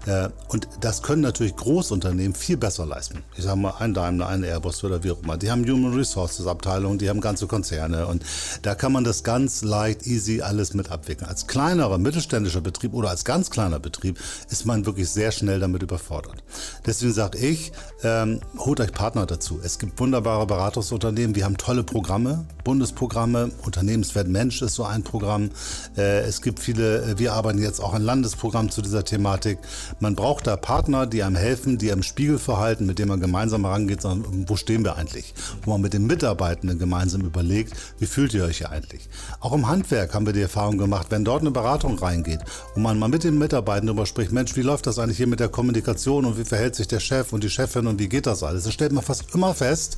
Äh, 0.05 0.29
und 0.49 0.67
das 0.81 1.01
können 1.01 1.21
natürlich 1.21 1.55
Großunternehmen 1.55 2.35
viel 2.35 2.57
besser 2.57 2.85
leisten. 2.85 3.23
Ich 3.37 3.43
sage 3.43 3.57
mal, 3.57 3.75
ein 3.79 3.93
Daimler, 3.93 4.27
ein 4.27 4.43
Airbus 4.43 4.83
oder 4.83 5.03
wie 5.03 5.11
auch 5.11 5.21
immer. 5.23 5.37
Die 5.37 5.49
haben 5.49 5.65
Human 5.65 5.93
Resources 5.93 6.47
Abteilungen, 6.47 6.97
die 6.97 7.09
haben 7.09 7.21
ganze 7.21 7.47
Konzerne 7.47 8.07
und 8.07 8.23
da 8.61 8.75
kann 8.75 8.91
man 8.91 9.03
das 9.03 9.23
ganz 9.23 9.63
leicht, 9.63 10.05
easy 10.05 10.41
alles 10.41 10.73
mit 10.73 10.91
abwickeln. 10.91 11.29
Als 11.29 11.47
kleinerer 11.47 11.97
mittelständischer 11.97 12.61
Betrieb 12.61 12.93
oder 12.93 13.09
als 13.09 13.25
ganz 13.25 13.49
kleiner 13.49 13.79
Betrieb 13.79 14.19
ist 14.49 14.65
man 14.65 14.85
wirklich 14.85 15.09
sehr 15.09 15.31
schnell 15.31 15.59
damit 15.59 15.83
überfordert. 15.83 16.43
Deswegen 16.85 17.13
sage 17.13 17.37
ich, 17.37 17.71
ähm, 18.03 18.41
holt 18.57 18.79
euch 18.83 18.91
Partner 18.91 19.25
dazu. 19.25 19.59
Es 19.63 19.79
gibt 19.79 19.99
wunderbare 19.99 20.45
Beratungsunternehmen, 20.45 21.35
wir 21.35 21.45
haben 21.45 21.57
tolle 21.57 21.83
Programme, 21.83 22.45
Bundesprogramme, 22.63 23.51
Unternehmenswert 23.63 24.27
Mensch 24.27 24.61
ist 24.61 24.75
so 24.75 24.83
ein 24.83 25.03
Programm. 25.03 25.49
Äh, 25.97 26.21
es 26.21 26.41
gibt 26.41 26.59
viele, 26.59 27.01
äh, 27.03 27.19
wir 27.19 27.33
arbeiten 27.33 27.61
jetzt 27.61 27.79
auch 27.79 27.93
ein 27.93 28.01
Landesprogramm 28.01 28.69
zu 28.69 28.81
dieser 28.81 29.03
Thematik. 29.03 29.59
Man 29.99 30.15
braucht 30.15 30.47
da 30.47 30.55
Partner, 30.55 31.05
die 31.07 31.23
einem 31.23 31.35
helfen, 31.35 31.77
die 31.77 31.91
einem 31.91 32.03
Spiegel 32.03 32.39
verhalten, 32.39 32.85
mit 32.85 32.99
dem 32.99 33.07
man 33.09 33.19
gemeinsam 33.19 33.65
herangeht, 33.65 34.01
sondern 34.01 34.49
wo 34.49 34.55
stehen 34.55 34.83
wir 34.83 34.97
eigentlich? 34.97 35.33
Wo 35.63 35.71
man 35.71 35.81
mit 35.81 35.93
den 35.93 36.05
Mitarbeitenden 36.05 36.79
gemeinsam 36.79 37.21
überlegt, 37.21 37.73
wie 37.99 38.05
fühlt 38.05 38.33
ihr 38.33 38.43
euch 38.43 38.57
hier 38.59 38.71
eigentlich? 38.71 39.09
Auch 39.39 39.53
im 39.53 39.67
Handwerk 39.67 40.13
haben 40.13 40.25
wir 40.25 40.33
die 40.33 40.41
Erfahrung 40.41 40.77
gemacht, 40.77 41.07
wenn 41.09 41.25
dort 41.25 41.41
eine 41.41 41.51
Beratung 41.51 41.97
reingeht 41.97 42.39
und 42.75 42.81
man 42.81 42.99
mal 42.99 43.09
mit 43.09 43.23
den 43.23 43.37
Mitarbeitenden 43.37 43.87
darüber 43.87 44.05
spricht, 44.05 44.31
Mensch, 44.31 44.55
wie 44.55 44.61
läuft 44.61 44.87
das 44.87 44.99
eigentlich 44.99 45.17
hier 45.17 45.27
mit 45.27 45.39
der 45.39 45.49
Kommunikation 45.49 46.25
und 46.25 46.37
wie 46.37 46.45
verhält 46.45 46.75
sich 46.75 46.87
der 46.87 46.99
Chef 46.99 47.33
und 47.33 47.43
die 47.43 47.49
Chefin 47.49 47.87
und 47.87 47.99
wie 47.99 48.09
geht 48.09 48.25
das 48.25 48.43
alles? 48.43 48.65
Stellt 48.73 48.91
man 48.91 49.03
fast 49.03 49.25
immer 49.33 49.53
fest, 49.53 49.97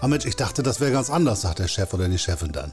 ah 0.00 0.08
Mensch, 0.08 0.24
ich 0.24 0.36
dachte, 0.36 0.62
das 0.62 0.80
wäre 0.80 0.92
ganz 0.92 1.10
anders, 1.10 1.42
sagt 1.42 1.58
der 1.58 1.68
Chef 1.68 1.92
oder 1.92 2.08
die 2.08 2.18
Chefin 2.18 2.52
dann. 2.52 2.72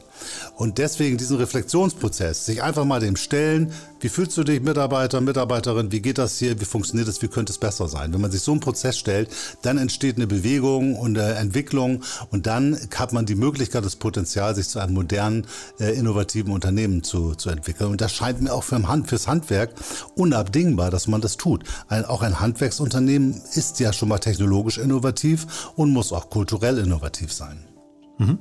Und 0.55 0.77
deswegen 0.77 1.17
diesen 1.17 1.37
Reflexionsprozess, 1.37 2.45
sich 2.45 2.63
einfach 2.63 2.85
mal 2.85 2.99
dem 2.99 3.17
stellen, 3.17 3.73
wie 3.99 4.09
fühlst 4.09 4.37
du 4.37 4.43
dich, 4.43 4.61
Mitarbeiter, 4.61 5.19
Mitarbeiterin, 5.19 5.91
wie 5.91 6.01
geht 6.01 6.17
das 6.19 6.37
hier, 6.37 6.59
wie 6.61 6.65
funktioniert 6.65 7.07
das, 7.07 7.21
wie 7.21 7.27
könnte 7.27 7.51
es 7.51 7.57
besser 7.57 7.87
sein? 7.87 8.13
Wenn 8.13 8.21
man 8.21 8.31
sich 8.31 8.41
so 8.41 8.51
einen 8.51 8.61
Prozess 8.61 8.97
stellt, 8.97 9.29
dann 9.61 9.77
entsteht 9.77 10.15
eine 10.15 10.27
Bewegung 10.27 10.95
und 10.95 11.17
eine 11.17 11.33
Entwicklung 11.35 12.03
und 12.31 12.47
dann 12.47 12.77
hat 12.95 13.11
man 13.11 13.25
die 13.25 13.35
Möglichkeit, 13.35 13.83
das 13.83 13.97
Potenzial, 13.97 14.55
sich 14.55 14.69
zu 14.69 14.79
einem 14.79 14.93
modernen, 14.93 15.47
äh, 15.79 15.91
innovativen 15.97 16.53
Unternehmen 16.53 17.03
zu, 17.03 17.35
zu 17.35 17.49
entwickeln. 17.49 17.91
Und 17.91 18.01
das 18.01 18.13
scheint 18.13 18.41
mir 18.41 18.53
auch 18.53 18.63
für 18.63 18.77
Hand, 18.87 19.09
fürs 19.09 19.27
Handwerk 19.27 19.71
unabdingbar, 20.15 20.91
dass 20.91 21.07
man 21.07 21.19
das 21.19 21.35
tut. 21.35 21.63
Ein, 21.89 22.05
auch 22.05 22.21
ein 22.21 22.39
Handwerksunternehmen 22.39 23.41
ist 23.55 23.79
ja 23.79 23.91
schon 23.91 24.09
mal 24.09 24.19
technologisch 24.19 24.77
innovativ 24.77 25.71
und 25.75 25.91
muss 25.91 26.13
auch 26.13 26.29
kulturell 26.29 26.77
innovativ 26.77 27.16
innovativ 27.17 27.33
sein. 27.33 27.57
Mhm. 28.19 28.39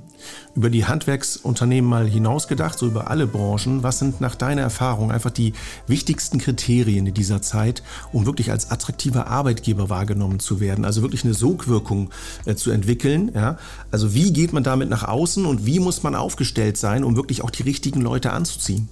Über 0.55 0.71
die 0.71 0.87
Handwerksunternehmen 0.87 1.89
mal 1.89 2.09
hinausgedacht, 2.09 2.79
so 2.79 2.87
über 2.87 3.11
alle 3.11 3.27
Branchen, 3.27 3.83
was 3.83 3.99
sind 3.99 4.23
nach 4.23 4.35
deiner 4.35 4.63
Erfahrung 4.63 5.13
einfach 5.13 5.31
die 5.31 5.53
wichtigsten 5.87 6.39
Kriterien 6.39 7.07
in 7.07 7.13
dieser 7.13 7.43
Zeit, 7.43 7.83
um 8.11 8.25
wirklich 8.25 8.51
als 8.51 8.71
attraktiver 8.71 9.27
Arbeitgeber 9.27 9.91
wahrgenommen 9.91 10.41
zu 10.41 10.61
werden, 10.61 10.87
also 10.87 11.03
wirklich 11.03 11.25
eine 11.25 11.35
Sogwirkung 11.35 12.09
äh, 12.47 12.55
zu 12.55 12.71
entwickeln? 12.71 13.33
Ja? 13.35 13.59
Also 13.91 14.15
wie 14.15 14.33
geht 14.33 14.55
man 14.55 14.63
damit 14.63 14.89
nach 14.89 15.05
außen 15.05 15.45
und 15.45 15.67
wie 15.67 15.79
muss 15.79 16.03
man 16.03 16.15
aufgestellt 16.15 16.79
sein, 16.79 17.05
um 17.05 17.15
wirklich 17.15 17.45
auch 17.45 17.51
die 17.51 17.63
richtigen 17.63 18.01
Leute 18.01 18.33
anzuziehen? 18.33 18.89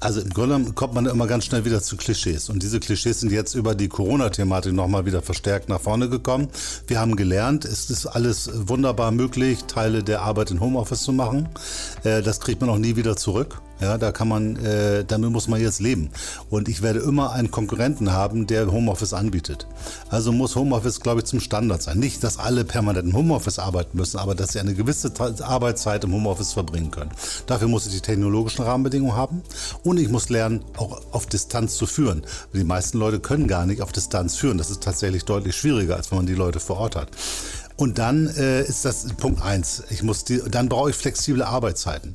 Also 0.00 0.22
im 0.22 0.30
Grunde 0.30 0.72
kommt 0.72 0.94
man 0.94 1.04
immer 1.04 1.26
ganz 1.26 1.44
schnell 1.44 1.66
wieder 1.66 1.82
zu 1.82 1.96
Klischees. 1.96 2.48
Und 2.48 2.62
diese 2.62 2.80
Klischees 2.80 3.20
sind 3.20 3.30
jetzt 3.30 3.54
über 3.54 3.74
die 3.74 3.88
Corona-Thematik 3.88 4.72
nochmal 4.72 5.04
wieder 5.04 5.20
verstärkt 5.20 5.68
nach 5.68 5.80
vorne 5.80 6.08
gekommen. 6.08 6.48
Wir 6.86 6.98
haben 6.98 7.16
gelernt, 7.16 7.66
es 7.66 7.90
ist 7.90 8.06
alles 8.06 8.50
wunderbar 8.54 9.10
möglich, 9.10 9.64
Teile 9.64 10.02
der 10.02 10.22
Arbeit 10.22 10.50
in 10.50 10.60
Homeoffice 10.60 11.02
zu 11.02 11.12
machen. 11.12 11.50
Äh, 12.02 12.22
das 12.22 12.40
kriegt 12.40 12.62
man 12.62 12.70
auch 12.70 12.78
nie 12.78 12.96
wieder 12.96 13.16
zurück. 13.16 13.60
Ja, 13.80 13.96
da 13.96 14.12
kann 14.12 14.28
man, 14.28 14.56
äh, 14.56 15.04
damit 15.04 15.30
muss 15.30 15.48
man 15.48 15.60
jetzt 15.60 15.80
leben. 15.80 16.10
Und 16.50 16.68
ich 16.68 16.82
werde 16.82 17.00
immer 17.00 17.32
einen 17.32 17.50
Konkurrenten 17.50 18.12
haben, 18.12 18.46
der 18.46 18.70
Homeoffice 18.70 19.14
anbietet. 19.14 19.66
Also 20.10 20.32
muss 20.32 20.54
Homeoffice, 20.54 21.00
glaube 21.00 21.20
ich, 21.20 21.26
zum 21.26 21.40
Standard 21.40 21.82
sein. 21.82 21.98
Nicht, 21.98 22.22
dass 22.22 22.38
alle 22.38 22.64
permanent 22.64 23.08
im 23.08 23.16
Homeoffice 23.16 23.58
arbeiten 23.58 23.96
müssen, 23.96 24.18
aber 24.18 24.34
dass 24.34 24.52
sie 24.52 24.60
eine 24.60 24.74
gewisse 24.74 25.12
Arbeitszeit 25.42 26.04
im 26.04 26.12
Homeoffice 26.12 26.52
verbringen 26.52 26.90
können. 26.90 27.10
Dafür 27.46 27.68
muss 27.68 27.86
ich 27.86 27.92
die 27.92 28.00
technologischen 28.00 28.62
Rahmenbedingungen 28.62 29.16
haben 29.16 29.42
und 29.82 29.98
ich 29.98 30.08
muss 30.08 30.28
lernen, 30.28 30.62
auch 30.76 31.00
auf 31.12 31.26
Distanz 31.26 31.76
zu 31.76 31.86
führen. 31.86 32.22
Die 32.52 32.64
meisten 32.64 32.98
Leute 32.98 33.18
können 33.20 33.48
gar 33.48 33.64
nicht 33.64 33.80
auf 33.80 33.92
Distanz 33.92 34.36
führen. 34.36 34.58
Das 34.58 34.70
ist 34.70 34.82
tatsächlich 34.82 35.24
deutlich 35.24 35.56
schwieriger, 35.56 35.96
als 35.96 36.10
wenn 36.10 36.18
man 36.18 36.26
die 36.26 36.34
Leute 36.34 36.60
vor 36.60 36.76
Ort 36.78 36.96
hat. 36.96 37.08
Und 37.76 37.98
dann 37.98 38.26
äh, 38.36 38.62
ist 38.62 38.84
das 38.84 39.06
Punkt 39.14 39.40
eins. 39.40 39.82
Ich 39.88 40.02
muss 40.02 40.24
die, 40.24 40.42
dann 40.50 40.68
brauche 40.68 40.90
ich 40.90 40.96
flexible 40.96 41.42
Arbeitszeiten. 41.42 42.14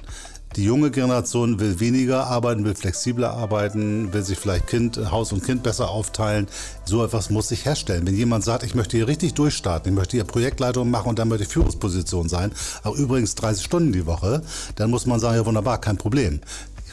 Die 0.56 0.64
junge 0.64 0.90
Generation 0.90 1.60
will 1.60 1.82
weniger 1.82 2.28
arbeiten, 2.28 2.64
will 2.64 2.76
flexibler 2.76 3.32
arbeiten, 3.32 4.14
will 4.14 4.24
sich 4.24 4.40
vielleicht 4.40 4.68
Kind, 4.68 4.98
Haus 5.12 5.34
und 5.34 5.44
Kind 5.44 5.64
besser 5.64 5.90
aufteilen. 5.90 6.48
So 6.86 7.04
etwas 7.04 7.30
muss 7.30 7.50
sich 7.50 7.66
herstellen. 7.66 8.08
Wenn 8.08 8.16
jemand 8.16 8.46
sagt, 8.46 8.64
ich 8.64 8.74
möchte 8.74 8.96
hier 8.96 9.10
richtig 9.10 9.34
durchstarten, 9.34 9.92
ich 9.92 9.98
möchte 9.98 10.16
hier 10.16 10.24
Projektleitung 10.24 10.90
machen 10.90 11.10
und 11.10 11.20
dann 11.20 11.28
möchte 11.28 11.44
ich 11.44 11.50
Führungsposition 11.50 12.30
sein, 12.30 12.54
auch 12.84 12.96
übrigens 12.96 13.36
30 13.36 13.66
Stunden 13.66 13.92
die 13.92 14.06
Woche, 14.06 14.44
dann 14.76 14.90
muss 14.90 15.06
man 15.06 15.20
sagen, 15.20 15.36
ja 15.36 15.46
wunderbar, 15.46 15.82
kein 15.82 15.98
Problem. 15.98 16.40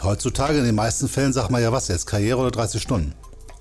Heutzutage 0.02 0.58
in 0.58 0.64
den 0.64 0.74
meisten 0.74 1.08
Fällen 1.08 1.32
sagt 1.32 1.52
man 1.52 1.62
ja 1.62 1.70
was 1.70 1.86
jetzt, 1.86 2.06
Karriere 2.06 2.40
oder 2.40 2.50
30 2.50 2.82
Stunden. 2.82 3.14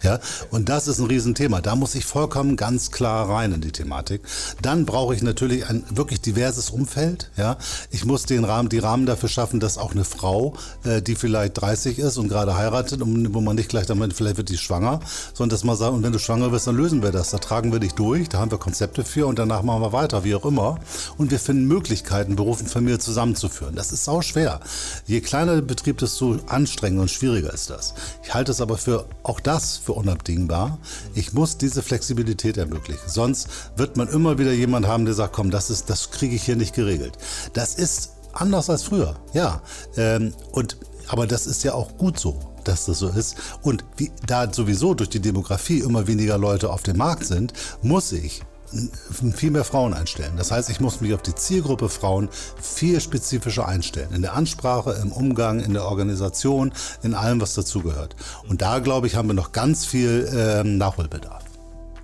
Ja, 0.04 0.20
und 0.50 0.70
das 0.70 0.88
ist 0.88 1.00
ein 1.00 1.06
Riesenthema. 1.06 1.62
Da 1.62 1.76
muss 1.76 1.94
ich 1.94 2.06
vollkommen 2.06 2.56
ganz 2.56 2.90
klar 2.90 3.30
rein 3.30 3.52
in 3.54 3.62
die 3.62 3.72
Thematik. 3.72 4.22
Dann 4.62 4.86
brauche 4.86 5.14
ich 5.14 5.22
natürlich 5.22 5.70
ein 5.70 5.84
wirklich 5.92 6.22
diverses 6.22 6.72
Umfeld. 6.72 7.30
Ja, 7.38 7.58
ich 7.92 8.04
muss 8.06 8.24
den 8.24 8.44
Rahmen, 8.44 8.70
die 8.70 8.80
Rahmen 8.80 9.06
dafür 9.06 9.30
schaffen, 9.30 9.60
dass 9.60 9.78
auch 9.78 9.92
eine 9.92 10.04
Frau, 10.04 10.56
äh, 10.84 11.02
die 11.02 11.16
vielleicht 11.16 11.62
30 11.62 12.00
ist 12.00 12.18
und 12.18 12.30
gerade 12.30 12.56
heiratet, 12.56 13.02
um, 13.02 13.34
wo 13.34 13.42
man 13.42 13.56
nicht 13.56 13.70
gleich 13.70 13.86
damit, 13.86 14.14
vielleicht 14.14 14.38
wird 14.38 14.50
die 14.50 14.58
schwanger, 14.58 15.02
sondern 15.34 15.52
dass 15.56 15.64
man 15.64 15.76
sagt, 15.76 15.94
und 15.94 16.04
wenn 16.04 16.14
du 16.14 16.20
schwanger 16.20 16.52
wirst, 16.52 16.66
dann 16.66 16.76
lösen 16.76 17.04
wir 17.04 17.12
das. 17.12 17.30
Da 17.30 17.38
tragen 17.38 17.72
wir 17.72 17.80
dich 17.80 17.94
durch, 17.94 18.28
da 18.28 18.40
haben 18.40 18.50
wir 18.50 18.58
Konzepte 18.58 19.04
für 19.04 19.28
und 19.28 19.38
danach 19.38 19.62
machen 19.62 19.82
wir 19.82 19.94
weiter, 19.94 20.24
wie 20.24 20.34
auch 20.34 20.46
immer. 20.46 20.80
Und 21.18 21.30
wir 21.30 21.40
finden 21.40 21.68
Möglichkeiten, 21.68 22.36
Beruf 22.36 22.60
und 22.60 22.70
Familie 22.70 22.98
zusammenzuführen. 22.98 23.76
Das 23.76 23.92
ist 23.92 24.06
sau 24.06 24.22
schwer. 24.22 24.62
Je 25.06 25.22
kleiner 25.22 25.56
der 25.56 25.62
Betrieb, 25.62 26.00
desto 26.00 26.40
anstrengender 26.48 27.04
und 27.04 27.12
schwieriger 27.12 27.54
ist 27.54 27.70
das. 27.70 27.94
Ich 28.24 28.34
halte 28.34 28.52
es 28.52 28.62
aber 28.62 28.78
für 28.78 29.06
auch 29.24 29.40
das 29.40 29.78
für 29.78 29.91
für 29.92 29.98
unabdingbar. 29.98 30.80
Ich 31.16 31.34
muss 31.34 31.58
diese 31.58 31.82
Flexibilität 31.82 32.58
ermöglichen. 32.58 33.08
Sonst 33.08 33.50
wird 33.76 33.98
man 33.98 34.08
immer 34.08 34.38
wieder 34.38 34.54
jemand 34.54 34.88
haben, 34.88 35.06
der 35.06 35.14
sagt, 35.14 35.34
komm, 35.34 35.52
das 35.52 35.70
ist, 35.70 35.90
das 35.90 36.12
kriege 36.12 36.36
ich 36.36 36.44
hier 36.44 36.56
nicht 36.56 36.74
geregelt. 36.74 37.18
Das 37.54 37.76
ist 37.76 38.12
anders 38.34 38.70
als 38.70 38.84
früher, 38.84 39.16
ja. 39.34 39.62
Ähm, 39.98 40.34
und 40.52 40.78
aber 41.08 41.28
das 41.28 41.46
ist 41.46 41.64
ja 41.64 41.74
auch 41.74 41.98
gut 41.98 42.20
so 42.20 42.40
dass 42.64 42.86
das 42.86 43.00
so 43.00 43.10
ist. 43.10 43.38
Und 43.64 43.84
wie, 43.98 44.12
da 44.28 44.54
sowieso 44.54 44.94
durch 44.94 45.10
die 45.10 45.20
Demografie 45.20 45.80
immer 45.80 46.06
weniger 46.06 46.38
Leute 46.38 46.70
auf 46.70 46.84
dem 46.84 46.98
Markt 46.98 47.26
sind, 47.26 47.54
muss 47.82 48.12
ich 48.12 48.44
viel 49.34 49.52
mehr 49.52 49.64
Frauen 49.64 49.94
einstellen. 49.94 50.34
Das 50.38 50.52
heißt, 50.52 50.70
ich 50.70 50.80
muss 50.80 51.02
mich 51.02 51.14
auf 51.14 51.22
die 51.22 51.36
Zielgruppe 51.36 51.90
Frauen 51.90 52.30
viel 52.62 53.00
spezifischer 53.02 53.68
einstellen. 53.68 54.14
In 54.14 54.22
der 54.22 54.34
Ansprache, 54.34 54.98
im 55.02 55.12
Umgang, 55.12 55.60
in 55.60 55.74
der 55.74 55.86
Organisation, 55.86 56.72
in 57.04 57.14
allem, 57.14 57.42
was 57.42 57.54
dazugehört. 57.54 58.16
Und 58.48 58.62
da, 58.62 58.80
glaube 58.80 59.08
ich, 59.08 59.16
haben 59.16 59.28
wir 59.28 59.34
noch 59.34 59.52
ganz 59.52 59.86
viel 59.86 60.30
ähm, 60.34 60.78
Nachholbedarf. 60.78 61.44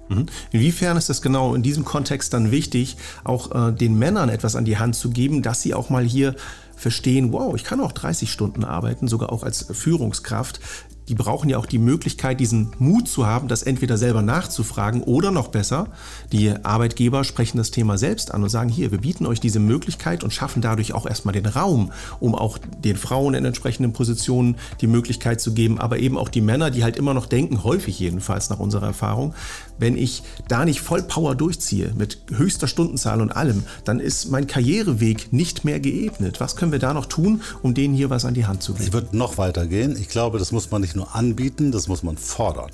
Mhm. 0.09 0.25
Inwiefern 0.51 0.97
ist 0.97 1.09
es 1.09 1.21
genau 1.21 1.55
in 1.55 1.63
diesem 1.63 1.86
Kontext 1.86 2.33
dann 2.33 2.51
wichtig, 2.51 2.97
auch 3.24 3.69
äh, 3.69 3.74
den 3.74 3.97
Männern 3.97 4.29
etwas 4.29 4.55
an 4.55 4.65
die 4.65 4.77
Hand 4.77 4.95
zu 4.95 5.09
geben, 5.09 5.41
dass 5.41 5.62
sie 5.62 5.74
auch 5.74 5.89
mal 5.89 6.03
hier 6.03 6.36
verstehen, 6.75 7.33
wow, 7.33 7.55
ich 7.55 7.63
kann 7.63 7.81
auch 7.81 7.91
30 7.91 8.31
Stunden 8.31 8.63
arbeiten, 8.63 9.07
sogar 9.07 9.31
auch 9.31 9.43
als 9.43 9.65
Führungskraft 9.71 10.59
die 11.07 11.15
brauchen 11.15 11.49
ja 11.49 11.57
auch 11.57 11.65
die 11.65 11.77
Möglichkeit, 11.77 12.39
diesen 12.39 12.71
Mut 12.79 13.07
zu 13.07 13.25
haben, 13.25 13.47
das 13.47 13.63
entweder 13.63 13.97
selber 13.97 14.21
nachzufragen 14.21 15.03
oder 15.03 15.31
noch 15.31 15.47
besser, 15.47 15.87
die 16.31 16.51
Arbeitgeber 16.63 17.23
sprechen 17.23 17.57
das 17.57 17.71
Thema 17.71 17.97
selbst 17.97 18.33
an 18.33 18.43
und 18.43 18.49
sagen, 18.49 18.69
hier, 18.69 18.91
wir 18.91 18.99
bieten 18.99 19.25
euch 19.25 19.39
diese 19.39 19.59
Möglichkeit 19.59 20.23
und 20.23 20.33
schaffen 20.33 20.61
dadurch 20.61 20.93
auch 20.93 21.05
erstmal 21.05 21.33
den 21.33 21.45
Raum, 21.45 21.91
um 22.19 22.35
auch 22.35 22.57
den 22.57 22.97
Frauen 22.97 23.33
in 23.33 23.45
entsprechenden 23.45 23.93
Positionen 23.93 24.57
die 24.81 24.87
Möglichkeit 24.87 25.39
zu 25.39 25.53
geben, 25.53 25.79
aber 25.79 25.99
eben 25.99 26.17
auch 26.17 26.29
die 26.29 26.41
Männer, 26.41 26.71
die 26.71 26.83
halt 26.83 26.97
immer 26.97 27.13
noch 27.13 27.25
denken, 27.25 27.63
häufig 27.63 27.99
jedenfalls 27.99 28.49
nach 28.49 28.59
unserer 28.59 28.87
Erfahrung, 28.87 29.33
wenn 29.79 29.95
ich 29.97 30.23
da 30.47 30.65
nicht 30.65 30.81
voll 30.81 31.03
Power 31.03 31.35
durchziehe, 31.35 31.93
mit 31.95 32.19
höchster 32.33 32.67
Stundenzahl 32.67 33.21
und 33.21 33.31
allem, 33.31 33.63
dann 33.85 33.99
ist 33.99 34.29
mein 34.29 34.47
Karriereweg 34.47 35.31
nicht 35.31 35.63
mehr 35.63 35.79
geebnet. 35.79 36.39
Was 36.39 36.55
können 36.55 36.71
wir 36.71 36.79
da 36.79 36.93
noch 36.93 37.05
tun, 37.05 37.41
um 37.61 37.73
denen 37.73 37.93
hier 37.93 38.09
was 38.09 38.25
an 38.25 38.33
die 38.33 38.45
Hand 38.45 38.63
zu 38.63 38.73
geben? 38.73 38.85
Ich 38.85 38.93
würde 38.93 39.15
noch 39.15 39.37
weiter 39.37 39.67
gehen. 39.67 39.95
Ich 39.99 40.09
glaube, 40.09 40.39
das 40.39 40.51
muss 40.51 40.69
man 40.71 40.81
nicht 40.81 40.95
nur 40.98 41.16
anbieten, 41.16 41.72
das 41.72 41.88
muss 41.88 42.04
man 42.04 42.18
fordern. 42.18 42.72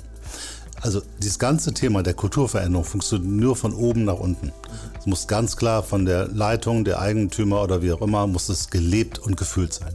Also 0.80 1.00
dieses 1.22 1.38
ganze 1.38 1.72
Thema 1.72 2.02
der 2.02 2.12
Kulturveränderung 2.12 2.84
funktioniert 2.84 3.30
nur 3.30 3.56
von 3.56 3.72
oben 3.72 4.04
nach 4.04 4.18
unten. 4.18 4.52
Es 4.98 5.06
muss 5.06 5.26
ganz 5.26 5.56
klar 5.56 5.82
von 5.82 6.04
der 6.04 6.28
Leitung, 6.28 6.84
der 6.84 7.00
Eigentümer 7.00 7.62
oder 7.62 7.80
wie 7.80 7.92
auch 7.92 8.02
immer, 8.02 8.26
muss 8.26 8.50
es 8.50 8.68
gelebt 8.68 9.18
und 9.18 9.36
gefühlt 9.36 9.72
sein. 9.72 9.94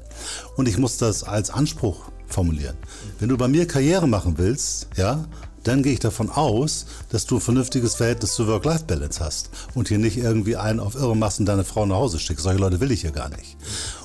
Und 0.56 0.68
ich 0.68 0.80
muss 0.80 0.98
das 0.98 1.24
als 1.24 1.52
Anspruch 1.52 2.10
formulieren. 2.26 2.76
Wenn 3.20 3.30
du 3.30 3.38
bei 3.38 3.48
mir 3.48 3.68
Karriere 3.68 4.08
machen 4.08 4.38
willst, 4.38 4.88
ja, 4.96 5.26
dann 5.64 5.84
gehe 5.84 5.94
ich 5.94 6.00
davon 6.00 6.30
aus, 6.30 6.86
dass 7.10 7.26
du 7.26 7.36
ein 7.36 7.42
vernünftiges 7.42 7.96
Verhältnis 7.96 8.34
zur 8.34 8.48
Work-Life-Balance 8.48 9.24
hast 9.24 9.50
und 9.76 9.90
hier 9.90 10.00
nicht 10.00 10.18
irgendwie 10.18 10.56
einen 10.56 10.80
auf 10.80 10.96
irre 10.96 11.16
Massen 11.16 11.46
deine 11.46 11.64
Frau 11.66 11.86
nach 11.86 11.98
Hause 11.98 12.18
schickst. 12.18 12.44
Solche 12.44 12.60
Leute 12.60 12.80
will 12.80 12.92
ich 12.92 13.02
hier 13.02 13.12
gar 13.12 13.30
nicht. 13.30 13.58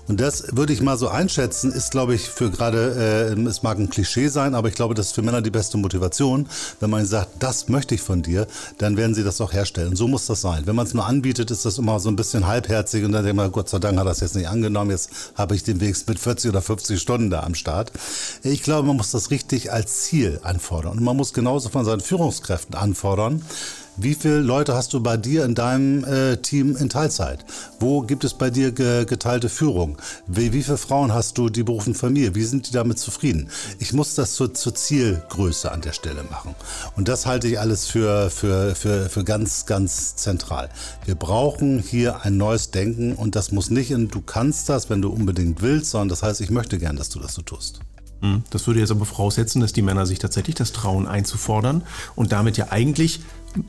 Und 0.07 0.21
das 0.21 0.57
würde 0.57 0.73
ich 0.73 0.83
mal 0.83 0.99
so 0.99 1.09
einschätzen, 1.09 1.73
ist, 1.73 1.91
glaube 1.91 2.15
ich, 2.15 2.29
für 2.29 2.51
gerade, 2.51 3.35
äh, 3.37 3.41
es 3.49 3.63
mag 3.63 3.79
ein 3.79 3.89
Klischee 3.89 4.29
sein, 4.29 4.55
aber 4.55 4.69
ich 4.69 4.75
glaube, 4.75 4.95
das 4.95 5.07
ist 5.07 5.15
für 5.15 5.23
Männer 5.23 5.41
die 5.41 5.51
beste 5.51 5.79
Motivation. 5.79 6.47
Wenn 6.81 6.91
man 6.91 7.07
sagt, 7.07 7.43
das 7.43 7.69
möchte 7.69 7.95
ich 7.95 8.03
von 8.03 8.23
dir, 8.23 8.47
dann 8.79 8.99
werden 8.99 9.15
sie 9.15 9.25
das 9.25 9.41
auch 9.41 9.53
herstellen. 9.53 9.97
So 9.97 10.07
muss 10.07 10.27
das 10.27 10.43
sein. 10.43 10.67
Wenn 10.67 10.77
man 10.77 10.87
es 10.87 10.93
nur 10.93 11.07
anbietet, 11.07 11.51
ist 11.51 11.65
das 11.65 11.79
immer 11.79 12.01
so 12.01 12.11
ein 12.11 12.17
bisschen 12.17 12.47
halbherzig 12.47 13.05
und 13.05 13.13
dann 13.13 13.25
denkt 13.25 13.37
man, 13.37 13.51
Gott 13.51 13.71
sei 13.71 13.79
Dank 13.79 13.99
hat 13.99 14.07
das 14.07 14.21
jetzt 14.21 14.37
nicht 14.37 14.49
angenommen, 14.49 14.91
jetzt 14.91 15.11
habe 15.37 15.55
ich 15.55 15.63
den 15.63 15.81
Weg 15.81 15.97
mit 16.07 16.19
40 16.19 16.51
oder 16.51 16.61
50 16.61 17.01
Stunden 17.01 17.31
da 17.31 17.43
am 17.43 17.55
Start. 17.55 17.91
Ich 18.43 18.63
glaube, 18.63 18.87
man 18.89 18.97
muss 18.97 19.11
das 19.11 19.31
richtig 19.31 19.73
als 19.73 20.03
Ziel 20.03 20.41
anfordern. 20.43 20.99
Und 20.99 21.05
man 21.05 21.17
muss 21.17 21.33
genauso 21.33 21.71
von 21.71 21.85
seinen 21.85 22.01
Führungskräften 22.01 22.75
anfordern, 22.75 23.43
Wie 23.97 24.15
viele 24.15 24.41
Leute 24.41 24.75
hast 24.75 24.93
du 24.93 25.01
bei 25.01 25.17
dir 25.17 25.45
in 25.45 25.55
deinem 25.55 26.03
äh, 26.05 26.37
Team 26.39 26.75
in 26.77 26.89
Teilzeit? 26.89 27.45
Wo 27.79 28.01
gibt 28.01 28.25
es 28.25 28.35
bei 28.35 28.51
dir 28.51 28.73
ge 28.73 29.05
geteilte 29.05 29.49
Führung? 29.49 29.99
Wie, 30.27 30.53
wie 30.53 30.65
viele 30.65 30.79
Frauen 30.79 31.15
hast 31.15 31.39
du, 31.39 31.49
die 31.49 31.63
berufen 31.63 31.95
Familie? 31.95 32.35
Wie 32.35 32.43
sind 32.43 32.67
die 32.67 32.73
damit 32.73 32.99
zufrieden? 32.99 33.49
Ich 33.79 33.93
muss 33.93 34.17
das 34.17 34.35
zur, 34.35 34.53
zur 34.53 34.75
Zielgröße 34.75 35.71
an 35.71 35.81
der 35.81 35.93
Stelle 35.93 36.25
machen. 36.25 36.57
Und 36.97 37.07
das 37.07 37.25
halte 37.25 37.47
ich 37.47 37.61
alles 37.61 37.87
für, 37.87 38.31
für, 38.31 38.75
für, 38.75 39.09
für 39.09 39.23
ganz, 39.23 39.65
ganz 39.65 40.17
zentral. 40.17 40.71
Wir 41.05 41.15
brauchen 41.15 41.79
hier 41.79 42.25
ein 42.25 42.37
neues 42.37 42.73
Denken 42.73 43.15
und 43.15 43.37
das 43.37 43.53
muss 43.53 43.71
nicht 43.71 43.93
in, 43.93 44.09
du 44.09 44.23
kannst 44.23 44.69
das, 44.69 44.91
wenn 44.91 45.03
du 45.03 45.11
unbedingt 45.11 45.63
willst, 45.63 45.93
sondern 45.93 46.09
das 46.09 46.25
heißt, 46.25 46.41
ich 46.41 46.51
möchte 46.51 46.79
gern, 46.79 46.97
dass 46.97 47.11
du 47.11 47.21
das 47.21 47.35
so 47.35 47.43
tust. 47.43 47.79
Hm, 48.23 48.43
das 48.51 48.67
würde 48.67 48.81
jetzt 48.81 48.91
aber 48.91 49.05
voraussetzen, 49.05 49.61
dass 49.61 49.73
die 49.73 49.83
Männer 49.83 50.07
sich 50.07 50.19
tatsächlich 50.19 50.57
das 50.57 50.73
trauen 50.73 51.07
einzufordern 51.07 51.83
und 52.17 52.33
damit 52.33 52.57
ja 52.57 52.69
eigentlich 52.71 53.21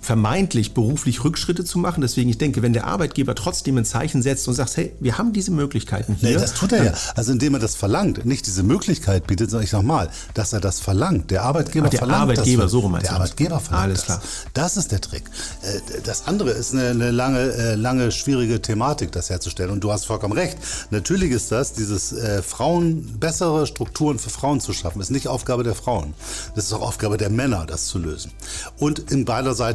vermeintlich 0.01 0.74
beruflich 0.74 1.24
Rückschritte 1.24 1.63
zu 1.63 1.77
machen. 1.77 2.01
Deswegen, 2.01 2.30
ich 2.30 2.38
denke, 2.38 2.62
wenn 2.62 2.74
der 2.74 2.86
Arbeitgeber 2.86 3.36
trotzdem 3.36 3.77
ein 3.77 3.86
Zeichen 3.86 4.22
setzt 4.22 4.48
und 4.48 4.54
sagt, 4.56 4.77
hey, 4.77 4.94
wir 5.00 5.18
haben 5.18 5.34
diese 5.34 5.51
Möglichkeiten 5.51 6.15
hier. 6.15 6.30
Nee, 6.30 6.36
das 6.36 6.54
tut 6.54 6.72
er 6.72 6.84
ja. 6.86 6.94
Also 7.15 7.32
indem 7.32 7.54
er 7.54 7.60
das 7.60 7.75
verlangt, 7.75 8.25
nicht 8.25 8.48
diese 8.48 8.63
Möglichkeit 8.63 9.27
bietet, 9.27 9.51
sondern 9.51 9.65
ich 9.65 9.72
nochmal, 9.72 10.10
dass 10.34 10.54
er 10.54 10.60
das 10.60 10.80
verlangt. 10.80 11.32
Der 11.32 11.44
Arbeitgeber 11.44 11.89
der 11.89 12.00
verlangt 12.00 12.22
Arbeitgeber, 12.22 12.63
das. 12.63 12.72
so 12.72 12.80
rum 12.80 12.98
Der 13.01 13.13
Arbeitgeber 13.13 13.60
verlangt 13.60 13.84
Alles 13.86 14.06
das. 14.06 14.06
klar. 14.06 14.22
Das 14.54 14.77
ist 14.77 14.92
der 14.92 15.01
Trick. 15.01 15.24
Äh, 15.62 16.01
das 16.04 16.27
andere 16.27 16.51
ist 16.51 16.74
eine, 16.74 16.89
eine 16.89 17.12
lange, 17.12 17.39
äh, 17.39 17.75
lange 17.75 18.12
schwierige 18.12 18.62
Thematik, 18.62 19.12
das 19.12 19.30
herzustellen. 19.30 19.72
Und 19.72 19.84
du 19.84 19.92
hast 19.92 20.06
vollkommen 20.06 20.34
recht. 20.34 20.58
Natürlich 20.89 21.32
ist 21.32 21.51
das, 21.51 21.74
dieses 21.74 22.13
äh, 22.13 22.42
Frauen, 22.42 23.18
bessere 23.20 23.68
Strukturen 23.68 24.20
für 24.20 24.30
Frauen 24.30 24.60
zu 24.60 24.74
schaffen, 24.74 25.01
ist 25.01 25.12
nicht 25.12 25.27
Aufgabe 25.27 25.63
der 25.63 25.75
Frauen. 25.75 26.13
Das 26.56 26.65
ist 26.65 26.74
auch 26.74 26.82
Aufgabe 26.82 27.18
der 27.18 27.30
Männer, 27.30 27.65
das 27.65 27.86
zu 27.88 28.00
lösen. 28.00 28.32
Und 28.77 29.12
im 29.12 29.25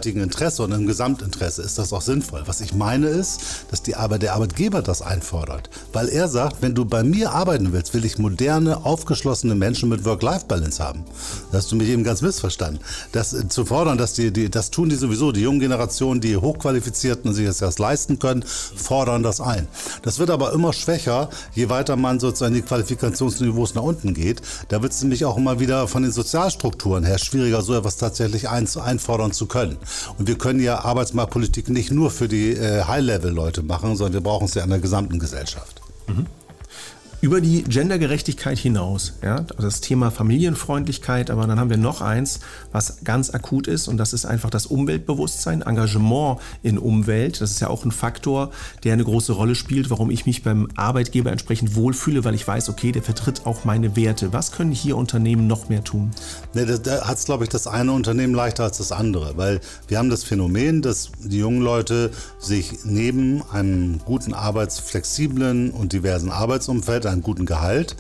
beiderseitigen 0.00 0.22
Interesse 0.22 0.62
und 0.62 0.72
im 0.72 0.86
Gesamtinteresse 0.86 1.62
ist 1.62 1.78
das 1.78 1.92
auch 1.92 2.00
sinnvoll. 2.00 2.42
Was 2.46 2.60
ich 2.60 2.74
meine 2.74 3.08
ist, 3.08 3.40
dass 3.70 3.82
die 3.82 3.96
Arbeit, 3.96 4.22
der 4.22 4.34
Arbeitgeber 4.34 4.82
das 4.82 5.02
einfordert. 5.02 5.68
Weil 5.92 6.08
er 6.08 6.28
sagt, 6.28 6.62
wenn 6.62 6.74
du 6.74 6.84
bei 6.84 7.02
mir 7.02 7.32
arbeiten 7.32 7.72
willst, 7.72 7.92
will 7.92 8.04
ich 8.04 8.18
moderne, 8.18 8.84
aufgeschlossene 8.84 9.54
Menschen 9.54 9.88
mit 9.88 10.04
Work-Life-Balance 10.04 10.82
haben. 10.82 11.04
Das 11.52 11.64
hast 11.64 11.72
du 11.72 11.76
mich 11.76 11.88
eben 11.88 12.04
ganz 12.04 12.22
missverstanden. 12.22 12.80
Das 13.12 13.36
zu 13.48 13.64
fordern, 13.66 13.98
dass 13.98 14.14
die, 14.14 14.32
die, 14.32 14.50
das 14.50 14.70
tun 14.70 14.88
die 14.88 14.96
sowieso. 14.96 15.32
Die 15.32 15.42
jungen 15.42 15.60
Generationen, 15.60 16.20
die 16.20 16.36
hochqualifizierten 16.36 17.34
sich 17.34 17.46
das 17.58 17.78
leisten 17.78 18.18
können, 18.18 18.42
fordern 18.42 19.22
das 19.22 19.40
ein. 19.40 19.68
Das 20.02 20.18
wird 20.18 20.30
aber 20.30 20.52
immer 20.52 20.72
schwächer, 20.72 21.28
je 21.54 21.68
weiter 21.68 21.96
man 21.96 22.20
sozusagen 22.20 22.54
die 22.54 22.62
Qualifikationsniveaus 22.62 23.74
nach 23.74 23.82
unten 23.82 24.14
geht. 24.14 24.40
Da 24.68 24.82
wird 24.82 24.92
es 24.92 25.02
nämlich 25.02 25.24
auch 25.24 25.36
immer 25.36 25.60
wieder 25.60 25.88
von 25.88 26.02
den 26.02 26.12
Sozialstrukturen 26.12 27.04
her 27.04 27.18
schwieriger, 27.18 27.62
so 27.62 27.74
etwas 27.76 27.96
tatsächlich 27.96 28.48
ein, 28.48 28.66
einfordern 28.78 29.32
zu 29.32 29.46
können. 29.46 29.76
Und 30.18 30.28
wir 30.28 30.38
können 30.38 30.60
ja 30.60 30.84
Arbeitsmarktpolitik 30.84 31.68
nicht 31.68 31.90
nur 31.90 32.10
für 32.10 32.28
die 32.28 32.52
äh, 32.52 32.84
High-Level-Leute 32.84 33.62
machen, 33.62 33.96
sondern 33.96 34.14
wir 34.14 34.20
brauchen 34.20 34.44
es 34.44 34.54
ja 34.54 34.64
in 34.64 34.70
der 34.70 34.78
gesamten 34.78 35.18
Gesellschaft. 35.18 35.80
Mhm. 36.06 36.26
Über 37.22 37.42
die 37.42 37.64
Gendergerechtigkeit 37.64 38.56
hinaus, 38.56 39.12
ja, 39.22 39.40
das 39.58 39.82
Thema 39.82 40.10
Familienfreundlichkeit, 40.10 41.30
aber 41.30 41.46
dann 41.46 41.60
haben 41.60 41.68
wir 41.68 41.76
noch 41.76 42.00
eins, 42.00 42.40
was 42.72 43.04
ganz 43.04 43.28
akut 43.28 43.66
ist 43.66 43.88
und 43.88 43.98
das 43.98 44.14
ist 44.14 44.24
einfach 44.24 44.48
das 44.48 44.64
Umweltbewusstsein, 44.64 45.60
Engagement 45.60 46.38
in 46.62 46.78
Umwelt. 46.78 47.42
Das 47.42 47.50
ist 47.50 47.60
ja 47.60 47.68
auch 47.68 47.84
ein 47.84 47.90
Faktor, 47.90 48.50
der 48.84 48.94
eine 48.94 49.04
große 49.04 49.32
Rolle 49.32 49.54
spielt, 49.54 49.90
warum 49.90 50.10
ich 50.10 50.24
mich 50.24 50.42
beim 50.42 50.68
Arbeitgeber 50.76 51.30
entsprechend 51.30 51.74
wohlfühle, 51.74 52.24
weil 52.24 52.34
ich 52.34 52.48
weiß, 52.48 52.70
okay, 52.70 52.90
der 52.90 53.02
vertritt 53.02 53.44
auch 53.44 53.66
meine 53.66 53.96
Werte. 53.96 54.32
Was 54.32 54.50
können 54.50 54.72
hier 54.72 54.96
Unternehmen 54.96 55.46
noch 55.46 55.68
mehr 55.68 55.84
tun? 55.84 56.12
Ne, 56.54 56.64
da, 56.64 56.78
da 56.78 57.06
hat 57.06 57.18
es, 57.18 57.26
glaube 57.26 57.44
ich, 57.44 57.50
das 57.50 57.66
eine 57.66 57.92
Unternehmen 57.92 58.32
leichter 58.32 58.64
als 58.64 58.78
das 58.78 58.92
andere, 58.92 59.36
weil 59.36 59.60
wir 59.88 59.98
haben 59.98 60.08
das 60.08 60.24
Phänomen, 60.24 60.80
dass 60.80 61.12
die 61.22 61.40
jungen 61.40 61.60
Leute 61.60 62.12
sich 62.38 62.78
neben 62.84 63.42
einem 63.52 63.98
guten 64.06 64.32
arbeitsflexiblen 64.32 65.70
und 65.72 65.92
diversen 65.92 66.30
Arbeitsumfeld 66.30 67.09
einem 67.10 67.22
guten 67.22 67.46
Gehalt, 67.46 67.96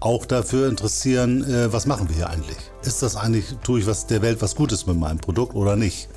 auch 0.00 0.26
dafür 0.26 0.68
interessieren, 0.68 1.44
äh, 1.44 1.72
was 1.72 1.86
machen 1.86 2.08
wir 2.08 2.16
hier 2.16 2.30
eigentlich? 2.30 2.58
Ist 2.82 3.02
das 3.02 3.16
eigentlich, 3.16 3.56
tue 3.62 3.80
ich 3.80 3.86
was 3.86 4.06
der 4.06 4.22
Welt 4.22 4.42
was 4.42 4.54
Gutes 4.54 4.86
mit 4.86 4.96
meinem 4.96 5.18
Produkt 5.18 5.54
oder 5.54 5.76
nicht? 5.76 6.08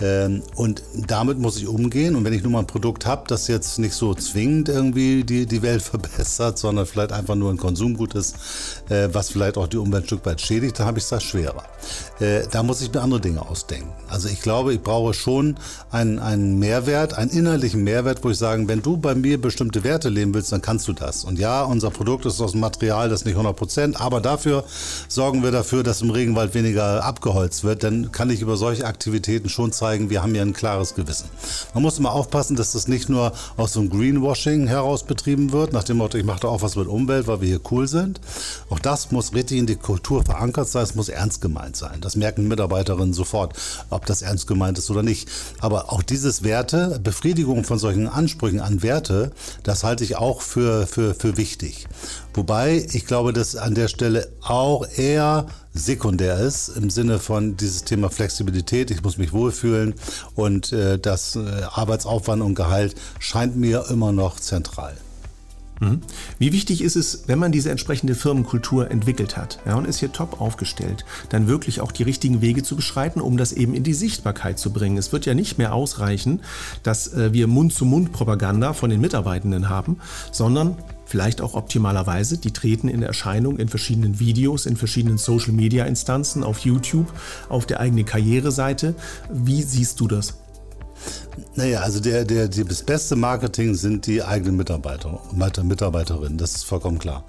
Ähm, 0.00 0.42
und 0.54 0.82
damit 0.94 1.38
muss 1.38 1.56
ich 1.56 1.66
umgehen. 1.66 2.16
Und 2.16 2.24
wenn 2.24 2.32
ich 2.32 2.42
nun 2.42 2.52
mal 2.52 2.60
ein 2.60 2.66
Produkt 2.66 3.06
habe, 3.06 3.24
das 3.28 3.48
jetzt 3.48 3.78
nicht 3.78 3.94
so 3.94 4.14
zwingend 4.14 4.68
irgendwie 4.68 5.24
die, 5.24 5.46
die 5.46 5.62
Welt 5.62 5.82
verbessert, 5.88 6.58
sondern 6.58 6.86
vielleicht 6.86 7.12
einfach 7.12 7.34
nur 7.34 7.50
ein 7.50 7.56
Konsumgut 7.56 8.14
ist, 8.14 8.36
äh, 8.88 9.08
was 9.12 9.30
vielleicht 9.30 9.56
auch 9.56 9.66
die 9.66 9.76
Umwelt 9.76 10.04
ein 10.04 10.06
Stück 10.06 10.26
weit 10.26 10.40
schädigt, 10.40 10.78
dann 10.78 10.86
habe 10.86 10.98
ich 10.98 11.04
es 11.04 11.10
da 11.10 11.20
schwerer. 11.20 11.64
Äh, 12.20 12.42
da 12.50 12.62
muss 12.62 12.80
ich 12.80 12.92
mir 12.92 13.00
andere 13.00 13.20
Dinge 13.20 13.42
ausdenken. 13.42 13.92
Also 14.08 14.28
ich 14.28 14.40
glaube, 14.40 14.72
ich 14.74 14.82
brauche 14.82 15.14
schon 15.14 15.56
einen, 15.90 16.18
einen 16.18 16.58
Mehrwert, 16.58 17.14
einen 17.14 17.30
innerlichen 17.30 17.82
Mehrwert, 17.84 18.24
wo 18.24 18.30
ich 18.30 18.38
sage, 18.38 18.66
wenn 18.68 18.82
du 18.82 18.96
bei 18.96 19.14
mir 19.14 19.40
bestimmte 19.40 19.84
Werte 19.84 20.08
leben 20.08 20.34
willst, 20.34 20.52
dann 20.52 20.62
kannst 20.62 20.88
du 20.88 20.92
das. 20.92 21.24
Und 21.24 21.38
ja, 21.38 21.62
unser 21.62 21.90
Produkt 21.90 22.26
ist 22.26 22.40
aus 22.40 22.54
Material, 22.54 23.08
das 23.08 23.24
nicht 23.24 23.34
100 23.34 23.56
Prozent, 23.56 24.00
aber 24.00 24.20
dafür 24.20 24.64
sorgen 25.08 25.42
wir 25.42 25.50
dafür, 25.50 25.82
dass 25.82 26.02
im 26.02 26.10
Regenwald 26.10 26.54
weniger 26.54 27.04
abgeholzt 27.04 27.64
wird. 27.64 27.82
Dann 27.82 28.12
kann 28.12 28.30
ich 28.30 28.40
über 28.40 28.56
solche 28.56 28.84
Aktivitäten 28.84 29.48
schon 29.48 29.72
zeigen, 29.72 29.87
zeigen, 29.88 30.10
wir 30.10 30.22
haben 30.22 30.34
ja 30.34 30.42
ein 30.42 30.52
klares 30.52 30.94
Gewissen. 30.94 31.30
Man 31.72 31.82
muss 31.82 31.98
immer 31.98 32.12
aufpassen, 32.12 32.56
dass 32.56 32.72
das 32.72 32.88
nicht 32.88 33.08
nur 33.08 33.32
aus 33.56 33.72
so 33.72 33.80
einem 33.80 33.88
Greenwashing 33.88 34.66
heraus 34.66 35.02
betrieben 35.02 35.50
wird, 35.52 35.72
nach 35.72 35.84
dem 35.84 35.96
Motto, 35.96 36.18
ich 36.18 36.24
mache 36.24 36.40
da 36.40 36.48
auch 36.48 36.60
was 36.60 36.76
mit 36.76 36.86
Umwelt, 36.86 37.26
weil 37.26 37.40
wir 37.40 37.48
hier 37.48 37.60
cool 37.70 37.88
sind. 37.88 38.20
Auch 38.68 38.78
das 38.78 39.10
muss 39.12 39.32
richtig 39.32 39.58
in 39.58 39.66
die 39.66 39.76
Kultur 39.76 40.22
verankert 40.22 40.68
sein, 40.68 40.82
es 40.82 40.94
muss 40.94 41.08
ernst 41.08 41.40
gemeint 41.40 41.76
sein. 41.76 42.02
Das 42.02 42.16
merken 42.16 42.48
Mitarbeiterinnen 42.48 43.14
sofort, 43.14 43.54
ob 43.88 44.04
das 44.04 44.20
ernst 44.20 44.46
gemeint 44.46 44.76
ist 44.76 44.90
oder 44.90 45.02
nicht. 45.02 45.28
Aber 45.60 45.90
auch 45.90 46.02
dieses 46.02 46.42
Werte, 46.42 47.00
Befriedigung 47.02 47.64
von 47.64 47.78
solchen 47.78 48.08
Ansprüchen 48.08 48.60
an 48.60 48.82
Werte, 48.82 49.30
das 49.62 49.84
halte 49.84 50.04
ich 50.04 50.16
auch 50.16 50.42
für, 50.42 50.86
für, 50.86 51.14
für 51.14 51.38
wichtig. 51.38 51.86
Wobei 52.34 52.86
ich 52.92 53.06
glaube, 53.06 53.32
dass 53.32 53.56
an 53.56 53.74
der 53.74 53.88
Stelle 53.88 54.28
auch 54.42 54.86
eher 54.96 55.46
sekundär 55.78 56.38
ist 56.38 56.68
im 56.68 56.90
Sinne 56.90 57.18
von 57.18 57.56
dieses 57.56 57.84
Thema 57.84 58.10
Flexibilität, 58.10 58.90
ich 58.90 59.02
muss 59.02 59.18
mich 59.18 59.32
wohlfühlen 59.32 59.94
und 60.34 60.72
äh, 60.72 60.98
das 60.98 61.36
äh, 61.36 61.40
Arbeitsaufwand 61.70 62.42
und 62.42 62.54
Gehalt 62.54 62.94
scheint 63.18 63.56
mir 63.56 63.86
immer 63.90 64.12
noch 64.12 64.38
zentral. 64.40 64.96
Mhm. 65.80 66.00
Wie 66.38 66.52
wichtig 66.52 66.82
ist 66.82 66.96
es, 66.96 67.24
wenn 67.26 67.38
man 67.38 67.52
diese 67.52 67.70
entsprechende 67.70 68.14
Firmenkultur 68.14 68.90
entwickelt 68.90 69.36
hat 69.36 69.60
ja, 69.66 69.76
und 69.76 69.86
ist 69.86 70.00
hier 70.00 70.12
top 70.12 70.40
aufgestellt, 70.40 71.04
dann 71.28 71.46
wirklich 71.46 71.80
auch 71.80 71.92
die 71.92 72.02
richtigen 72.02 72.40
Wege 72.40 72.62
zu 72.62 72.76
beschreiten, 72.76 73.20
um 73.20 73.36
das 73.36 73.52
eben 73.52 73.74
in 73.74 73.84
die 73.84 73.94
Sichtbarkeit 73.94 74.58
zu 74.58 74.72
bringen. 74.72 74.96
Es 74.96 75.12
wird 75.12 75.26
ja 75.26 75.34
nicht 75.34 75.58
mehr 75.58 75.74
ausreichen, 75.74 76.40
dass 76.82 77.12
äh, 77.14 77.32
wir 77.32 77.46
Mund-zu-Mund-Propaganda 77.46 78.72
von 78.72 78.90
den 78.90 79.00
Mitarbeitenden 79.00 79.68
haben, 79.68 79.98
sondern 80.32 80.76
vielleicht 81.08 81.40
auch 81.40 81.54
optimalerweise, 81.54 82.36
die 82.36 82.52
treten 82.52 82.88
in 82.88 83.02
Erscheinung 83.02 83.58
in 83.58 83.68
verschiedenen 83.68 84.20
Videos, 84.20 84.66
in 84.66 84.76
verschiedenen 84.76 85.16
Social-Media-Instanzen, 85.16 86.44
auf 86.44 86.60
YouTube, 86.60 87.12
auf 87.48 87.64
der 87.66 87.80
eigenen 87.80 88.04
Karriereseite. 88.04 88.94
Wie 89.30 89.62
siehst 89.62 89.98
du 90.00 90.06
das? 90.06 90.34
Naja, 91.54 91.80
also 91.80 92.00
der, 92.00 92.24
der, 92.24 92.48
das 92.48 92.82
beste 92.82 93.16
Marketing 93.16 93.74
sind 93.74 94.06
die 94.06 94.22
eigenen 94.22 94.56
Mitarbeiter, 94.56 95.20
Mitarbeiterinnen, 95.32 96.38
das 96.38 96.54
ist 96.54 96.64
vollkommen 96.64 96.98
klar. 96.98 97.24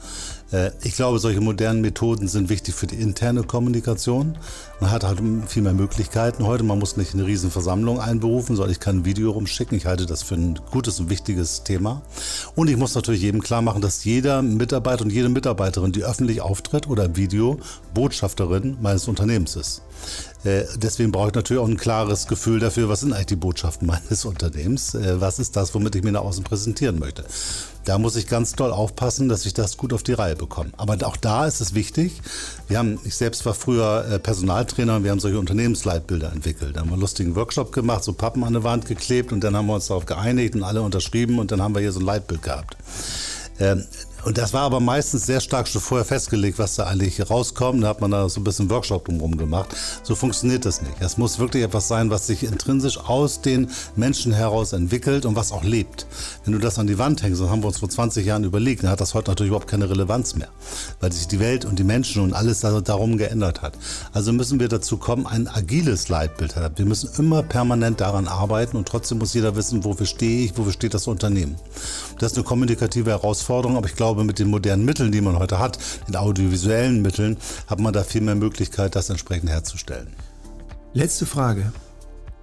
Äh, 0.52 0.72
ich 0.84 0.96
glaube, 0.96 1.20
solche 1.20 1.42
modernen 1.42 1.82
Methoden 1.82 2.28
sind 2.28 2.50
wichtig 2.50 2.76
für 2.76 2.88
die 2.88 2.96
interne 2.96 3.44
Kommunikation. 3.44 4.38
Man 4.80 4.92
hat 4.92 5.04
halt 5.04 5.22
viel 5.48 5.64
mehr 5.64 5.74
Möglichkeiten 5.74 6.46
heute. 6.46 6.64
Man 6.64 6.80
muss 6.80 6.98
nicht 6.98 7.14
eine 7.14 7.26
riesen 7.26 7.52
Versammlung 7.52 8.00
einberufen, 8.00 8.56
sondern 8.56 8.72
ich 8.72 8.80
kann 8.80 9.00
ein 9.00 9.06
Video 9.06 9.32
rumschicken. 9.32 9.78
Ich 9.78 9.86
halte 9.86 10.06
das 10.06 10.24
für 10.24 10.36
ein 10.36 10.60
gutes 10.72 11.00
und 11.00 11.10
wichtiges 11.10 11.64
Thema. 11.64 12.02
Und 12.56 12.70
ich 12.70 12.78
muss 12.78 12.96
natürlich 12.96 13.22
jedem 13.22 13.42
klar 13.42 13.62
machen, 13.62 13.82
dass 13.82 14.04
jeder 14.06 14.42
Mitarbeiter 14.42 15.04
und 15.04 15.12
jede 15.12 15.30
Mitarbeiterin, 15.30 15.92
die 15.92 16.04
öffentlich 16.04 16.42
auftritt 16.42 16.88
oder 16.88 17.06
im 17.06 17.16
Video, 17.16 17.60
Botschafterin 17.94 18.78
meines 18.82 19.08
Unternehmens 19.08 19.56
ist. 19.56 19.82
Äh, 20.44 20.64
deswegen 20.78 21.12
brauche 21.12 21.30
ich 21.30 21.34
natürlich 21.34 21.62
auch 21.62 21.68
ein 21.68 21.78
klares 21.78 22.28
Gefühl 22.28 22.60
dafür, 22.60 22.88
was 22.88 23.02
sind 23.02 23.12
eigentlich 23.12 23.28
die 23.28 23.36
Botschaften 23.36 23.88
meines 23.88 24.26
Unternehmens, 24.26 24.96
äh, 24.96 25.20
was 25.20 25.40
ist 25.40 25.56
das, 25.56 25.76
womit 25.76 25.96
ich 25.96 26.04
mir 26.04 26.14
nach 26.14 26.22
außen 26.22 26.44
präsentieren 26.44 27.00
möchte. 27.00 27.26
Da 27.86 27.98
muss 27.98 28.16
ich 28.16 28.28
ganz 28.28 28.54
doll 28.54 28.72
aufpassen, 28.72 29.30
dass 29.30 29.46
ich 29.46 29.54
das 29.54 29.76
gut 29.76 29.94
auf 29.94 30.04
die 30.04 30.14
Reihe 30.14 30.36
bekomme. 30.36 30.72
Aber 30.78 30.96
auch 31.06 31.18
da 31.18 31.46
ist 31.46 31.60
es 31.60 31.74
wichtig. 31.74 32.22
Wir 32.68 32.78
haben, 32.78 33.00
ich 33.04 33.16
selbst 33.16 33.46
war 33.46 33.54
früher 33.54 34.06
äh, 34.06 34.20
Personaltrainer 34.20 34.98
und 34.98 35.04
wir 35.04 35.12
haben 35.12 35.20
solche 35.20 35.40
Unternehmensleitbilder 35.40 36.32
entwickelt. 36.32 36.76
Da 36.76 36.82
haben 36.82 36.90
wir 36.90 36.94
einen 36.94 37.02
lustigen 37.02 37.36
Workshop 37.36 37.72
gemacht, 37.74 38.04
so 38.04 38.14
Pappen 38.14 38.44
an 38.44 38.54
der 38.54 38.64
Wand 38.64 38.86
geklebt 38.86 39.34
und 39.34 39.44
dann 39.44 39.56
haben 39.58 39.66
wir 39.66 39.74
uns 39.74 39.88
darauf 39.88 40.06
geeinigt 40.06 40.56
und 40.56 40.64
alle 40.64 40.82
unterschrieben 40.82 41.40
und 41.40 41.52
dann 41.52 41.62
haben 41.62 41.74
wir 41.76 41.82
hier 41.82 41.92
so 41.92 42.00
ein 42.00 42.06
Leitbild 42.06 42.44
gehabt. 42.44 42.78
Und 44.26 44.38
das 44.38 44.54
war 44.54 44.62
aber 44.62 44.80
meistens 44.80 45.26
sehr 45.26 45.40
stark 45.40 45.68
schon 45.68 45.82
vorher 45.82 46.06
festgelegt, 46.06 46.60
was 46.60 46.76
da 46.76 46.86
eigentlich 46.86 47.30
rauskommt. 47.30 47.84
Da 47.84 47.88
hat 47.88 48.02
man 48.02 48.12
da 48.12 48.28
so 48.28 48.42
ein 48.42 48.44
bisschen 48.44 48.70
Workshop 48.70 49.06
drumherum 49.06 49.38
gemacht. 49.38 49.76
So 50.04 50.16
funktioniert 50.16 50.66
das 50.66 50.82
nicht. 50.82 50.96
Es 51.00 51.18
muss 51.18 51.40
wirklich 51.40 51.64
etwas 51.64 51.88
sein, 51.88 52.10
was 52.10 52.28
sich 52.28 52.44
intrinsisch 52.44 52.98
aus 52.98 53.42
den 53.42 53.70
Menschen 53.96 54.34
heraus 54.34 54.74
entwickelt 54.74 55.26
und 55.26 55.36
was 55.36 55.52
auch 55.52 55.64
lebt. 55.64 56.06
Wenn 56.44 56.54
du 56.54 56.60
das 56.60 56.78
an 56.80 56.88
die 56.88 56.98
Wand 56.98 57.24
hängst, 57.24 57.42
dann 57.42 57.50
haben 57.50 57.64
wir 57.64 57.68
uns 57.68 57.80
vor 57.80 57.90
20 57.90 58.26
Jahren 58.26 58.44
überlegt, 58.44 58.84
dann 58.84 58.90
hat 58.90 59.02
das 59.02 59.14
heute 59.14 59.32
natürlich 59.32 59.50
überhaupt 59.50 59.70
keine 59.70 59.90
Relevanz 59.90 60.36
mehr, 60.36 60.50
weil 61.00 61.12
sich 61.12 61.28
die 61.28 61.40
Welt 61.40 61.64
und 61.66 61.80
die 61.80 61.84
Menschen 61.84 62.22
und 62.22 62.34
alles 62.34 62.60
darum 62.60 63.18
geändert 63.18 63.62
hat. 63.62 63.74
Also 64.12 64.34
müssen 64.34 64.60
wir 64.60 64.68
dazu 64.68 64.98
kommen, 64.98 65.28
ein 65.28 65.48
agiles 65.48 66.10
Leitbild 66.10 66.56
haben. 66.56 66.78
Wir 66.78 66.86
müssen 66.86 67.10
immer 67.18 67.42
permanent 67.44 68.02
daran 68.02 68.28
arbeiten 68.28 68.76
und 68.76 68.88
trotzdem 68.88 69.20
muss 69.20 69.34
jeder 69.34 69.56
wissen, 69.56 69.84
wofür 69.84 70.06
stehe 70.06 70.46
ich, 70.46 70.58
wofür 70.58 70.74
steht 70.74 70.94
das 70.94 71.08
Unternehmen. 71.08 71.56
Das 72.20 72.34
ist 72.34 72.38
eine 72.38 72.46
kommunikative 72.46 73.12
Herausforderung, 73.12 73.78
aber 73.78 73.88
ich 73.88 73.96
glaube, 73.96 74.09
glaube, 74.10 74.24
mit 74.24 74.40
den 74.40 74.50
modernen 74.50 74.86
Mitteln, 74.86 75.12
die 75.12 75.22
man 75.22 75.38
heute 75.38 75.60
hat, 75.60 75.78
den 76.08 76.16
audiovisuellen 76.16 77.04
Mitteln, 77.04 77.38
hat 77.68 77.80
man 77.80 77.94
da 77.94 78.04
viel 78.04 78.22
mehr 78.22 78.34
Möglichkeit, 78.34 78.96
das 78.96 79.12
entsprechend 79.12 79.52
herzustellen. 79.52 80.08
Letzte 80.94 81.28
Frage. 81.28 81.72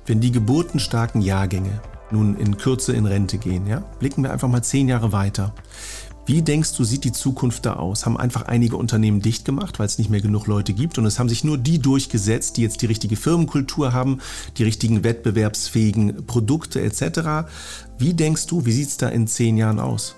Wenn 0.07 0.21
die 0.21 0.31
geburtenstarken 0.31 1.23
Jahrgänge 1.23 1.81
nun 2.13 2.37
in 2.37 2.57
Kürze 2.57 2.93
in 2.93 3.05
Rente 3.05 3.39
gehen, 3.39 3.67
ja, 3.67 3.81
blicken 3.99 4.23
wir 4.23 4.33
einfach 4.33 4.47
mal 4.47 4.63
zehn 4.63 4.87
Jahre 4.87 5.11
weiter. 5.11 5.55
Wie 6.25 6.43
denkst 6.43 6.77
du, 6.77 6.85
sieht 6.85 7.03
die 7.03 7.11
Zukunft 7.11 7.67
da 7.67 7.75
aus? 7.75 8.07
Haben 8.07 8.17
einfach 8.17 8.43
einige 8.43 8.77
Unternehmen 8.77 9.21
dicht 9.21 9.45
gemacht, 9.45 9.81
weil 9.81 9.87
es 9.87 9.99
nicht 9.99 10.11
mehr 10.11 10.21
genug 10.21 10.47
Leute 10.47 10.73
gibt 10.73 10.99
und 10.99 11.07
es 11.07 11.19
haben 11.19 11.29
sich 11.29 11.43
nur 11.43 11.59
die 11.59 11.81
durchgesetzt, 11.81 12.57
die 12.57 12.63
jetzt 12.63 12.81
die 12.83 12.87
richtige 12.87 13.17
Firmenkultur 13.17 13.93
haben, 13.93 14.21
die 14.57 14.63
richtigen 14.63 15.03
wettbewerbsfähigen 15.03 16.27
Produkte 16.27 16.81
etc. 16.81 17.49
Wie 17.99 18.15
denkst 18.15 18.47
du, 18.47 18.67
wie 18.67 18.73
sieht 18.73 18.89
es 18.89 18.97
da 18.99 19.09
in 19.09 19.27
zehn 19.27 19.57
Jahren 19.57 19.81
aus? 19.81 20.15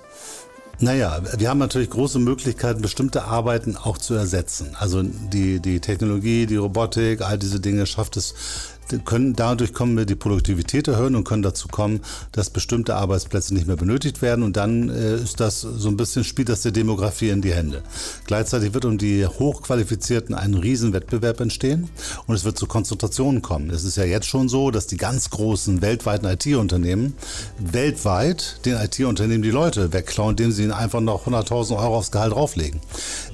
Naja, 0.80 1.20
wir 1.36 1.48
haben 1.50 1.58
natürlich 1.58 1.90
große 1.90 2.20
Möglichkeiten, 2.20 2.82
bestimmte 2.82 3.24
Arbeiten 3.24 3.76
auch 3.76 3.98
zu 3.98 4.14
ersetzen. 4.14 4.76
Also 4.78 5.02
die, 5.02 5.58
die 5.58 5.80
Technologie, 5.80 6.46
die 6.46 6.56
Robotik, 6.56 7.20
all 7.20 7.36
diese 7.36 7.58
Dinge 7.58 7.84
schafft 7.84 8.16
es 8.16 8.34
können, 9.05 9.35
dadurch 9.35 9.72
können 9.72 9.96
wir 9.96 10.05
die 10.05 10.14
Produktivität 10.14 10.88
erhöhen 10.88 11.14
und 11.14 11.24
können 11.24 11.42
dazu 11.42 11.68
kommen, 11.68 12.01
dass 12.33 12.51
bestimmte 12.51 12.96
Arbeitsplätze 12.96 13.55
nicht 13.55 13.66
mehr 13.66 13.77
benötigt 13.77 14.22
werden. 14.22 14.42
Und 14.42 14.57
dann 14.57 14.88
äh, 14.88 15.16
ist 15.16 15.40
das 15.40 15.61
so 15.61 15.88
ein 15.88 15.96
bisschen, 15.96 16.24
spielt 16.24 16.48
das 16.48 16.62
der 16.62 16.72
Demografie 16.72 17.31
in 17.31 17.42
die 17.42 17.53
Hände. 17.53 17.83
Gleichzeitig 18.27 18.74
wird 18.74 18.85
um 18.85 18.98
die 18.98 19.27
Hochqualifizierten 19.27 20.35
ein 20.35 20.55
Riesenwettbewerb 20.55 21.40
entstehen 21.40 21.88
und 22.27 22.35
es 22.35 22.44
wird 22.44 22.59
zu 22.59 22.66
Konzentrationen 22.66 23.42
kommen. 23.42 23.70
Es 23.70 23.85
ist 23.85 23.96
ja 23.96 24.05
jetzt 24.05 24.27
schon 24.27 24.48
so, 24.48 24.70
dass 24.70 24.87
die 24.87 24.96
ganz 24.96 25.31
großen 25.31 25.83
weltweiten 25.83 26.27
IT-Unternehmen 26.27 27.14
weltweit 27.59 28.64
den 28.64 28.77
IT-Unternehmen 28.77 29.42
die 29.42 29.51
Leute 29.51 29.92
wegklauen, 29.92 30.31
indem 30.31 30.53
sie 30.53 30.62
ihnen 30.64 30.72
einfach 30.72 31.01
noch 31.01 31.27
100.000 31.27 31.77
Euro 31.77 31.96
aufs 31.96 32.11
Gehalt 32.11 32.33
drauflegen. 32.33 32.81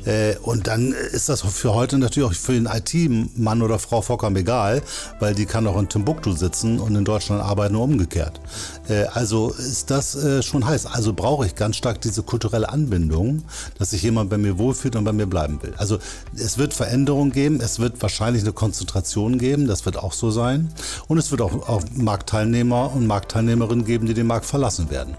Äh, 0.05 0.37
und 0.43 0.67
dann 0.67 0.93
ist 0.93 1.29
das 1.29 1.43
für 1.43 1.75
heute 1.75 1.99
natürlich 1.99 2.29
auch 2.29 2.35
für 2.35 2.53
den 2.53 2.67
IT-Mann 2.67 3.63
oder 3.63 3.79
Frau 3.79 4.03
vollkommen 4.03 4.37
egal, 4.37 4.83
weil 5.21 5.35
die 5.35 5.44
die 5.45 5.51
kann 5.51 5.67
auch 5.67 5.79
in 5.79 5.91
Timbuktu 5.91 6.33
sitzen 6.33 6.81
und 6.81 6.97
in 6.97 7.05
Deutschland 7.05 7.43
arbeiten 7.43 7.77
und 7.77 7.83
umgekehrt. 7.83 8.41
Äh, 8.89 9.05
also 9.13 9.51
ist 9.51 9.91
das 9.91 10.15
äh, 10.15 10.43
schon 10.43 10.65
heiß. 10.65 10.87
Also 10.87 11.13
brauche 11.13 11.45
ich 11.45 11.55
ganz 11.55 11.77
stark 11.77 12.01
diese 12.01 12.23
kulturelle 12.23 12.71
Anbindung, 12.71 13.43
dass 13.79 13.91
sich 13.91 14.03
jemand 14.03 14.31
bei 14.31 14.39
mir 14.39 14.57
wohlfühlt 14.57 14.97
und 14.97 15.05
bei 15.05 15.13
mir 15.13 15.27
bleiben 15.27 15.63
will. 15.63 15.75
Also 15.77 15.99
es 16.35 16.57
wird 16.57 16.73
Veränderungen 16.73 17.31
geben, 17.31 17.61
es 17.61 17.79
wird 17.79 18.01
wahrscheinlich 18.01 18.43
eine 18.43 18.55
Konzentration 18.55 19.39
geben, 19.39 19.67
das 19.67 19.85
wird 19.85 19.99
auch 19.99 20.15
so 20.15 20.31
sein. 20.31 20.71
Und 21.09 21.19
es 21.19 21.31
wird 21.31 21.43
auch, 21.43 21.69
auch 21.69 21.83
Marktteilnehmer 21.95 22.95
und 22.95 23.07
Marktteilnehmerinnen 23.07 23.85
geben, 23.85 24.07
die 24.07 24.15
den 24.15 24.27
Markt 24.27 24.47
verlassen 24.47 24.89
werden. 24.89 25.15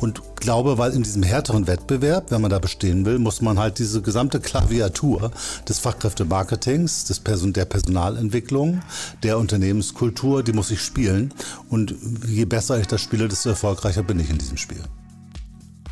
Und 0.00 0.22
glaube, 0.36 0.78
weil 0.78 0.92
in 0.92 1.02
diesem 1.02 1.22
härteren 1.22 1.66
Wettbewerb, 1.66 2.30
wenn 2.30 2.40
man 2.40 2.50
da 2.50 2.58
bestehen 2.58 3.04
will, 3.04 3.18
muss 3.18 3.40
man 3.40 3.58
halt 3.58 3.78
diese 3.78 4.02
gesamte 4.02 4.40
Klaviatur 4.40 5.30
des 5.68 5.78
Fachkräftemarketings, 5.78 7.04
des 7.04 7.20
Person 7.20 7.52
der 7.52 7.64
Personalentwicklung, 7.64 8.82
der 9.22 9.38
Unternehmenskultur, 9.38 10.42
die 10.42 10.52
muss 10.52 10.70
ich 10.70 10.80
spielen. 10.80 11.32
Und 11.68 11.94
je 12.26 12.44
besser 12.44 12.78
ich 12.78 12.86
das 12.86 13.00
spiele, 13.00 13.28
desto 13.28 13.50
erfolgreicher 13.50 14.02
bin 14.02 14.20
ich 14.20 14.30
in 14.30 14.38
diesem 14.38 14.56
Spiel. 14.56 14.80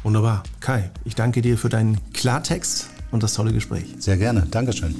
Wunderbar. 0.02 0.42
Kai, 0.60 0.90
ich 1.04 1.14
danke 1.14 1.40
dir 1.40 1.56
für 1.56 1.70
deinen 1.70 1.98
Klartext 2.12 2.88
und 3.10 3.22
das 3.22 3.34
tolle 3.34 3.52
Gespräch. 3.52 3.86
Sehr 3.98 4.16
gerne. 4.16 4.46
Dankeschön. 4.50 4.94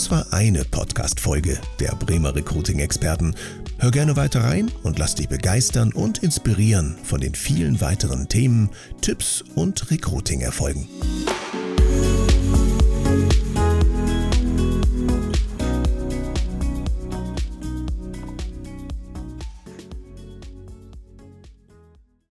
Das 0.00 0.10
war 0.10 0.32
eine 0.32 0.64
Podcast-Folge 0.64 1.60
der 1.78 1.94
Bremer 1.94 2.34
Recruiting-Experten. 2.34 3.34
Hör 3.80 3.90
gerne 3.90 4.16
weiter 4.16 4.42
rein 4.42 4.70
und 4.82 4.98
lass 4.98 5.14
dich 5.14 5.28
begeistern 5.28 5.92
und 5.92 6.22
inspirieren 6.22 6.96
von 7.04 7.20
den 7.20 7.34
vielen 7.34 7.82
weiteren 7.82 8.26
Themen, 8.26 8.70
Tipps 9.02 9.44
und 9.56 9.90
Recruiting-Erfolgen. 9.90 10.88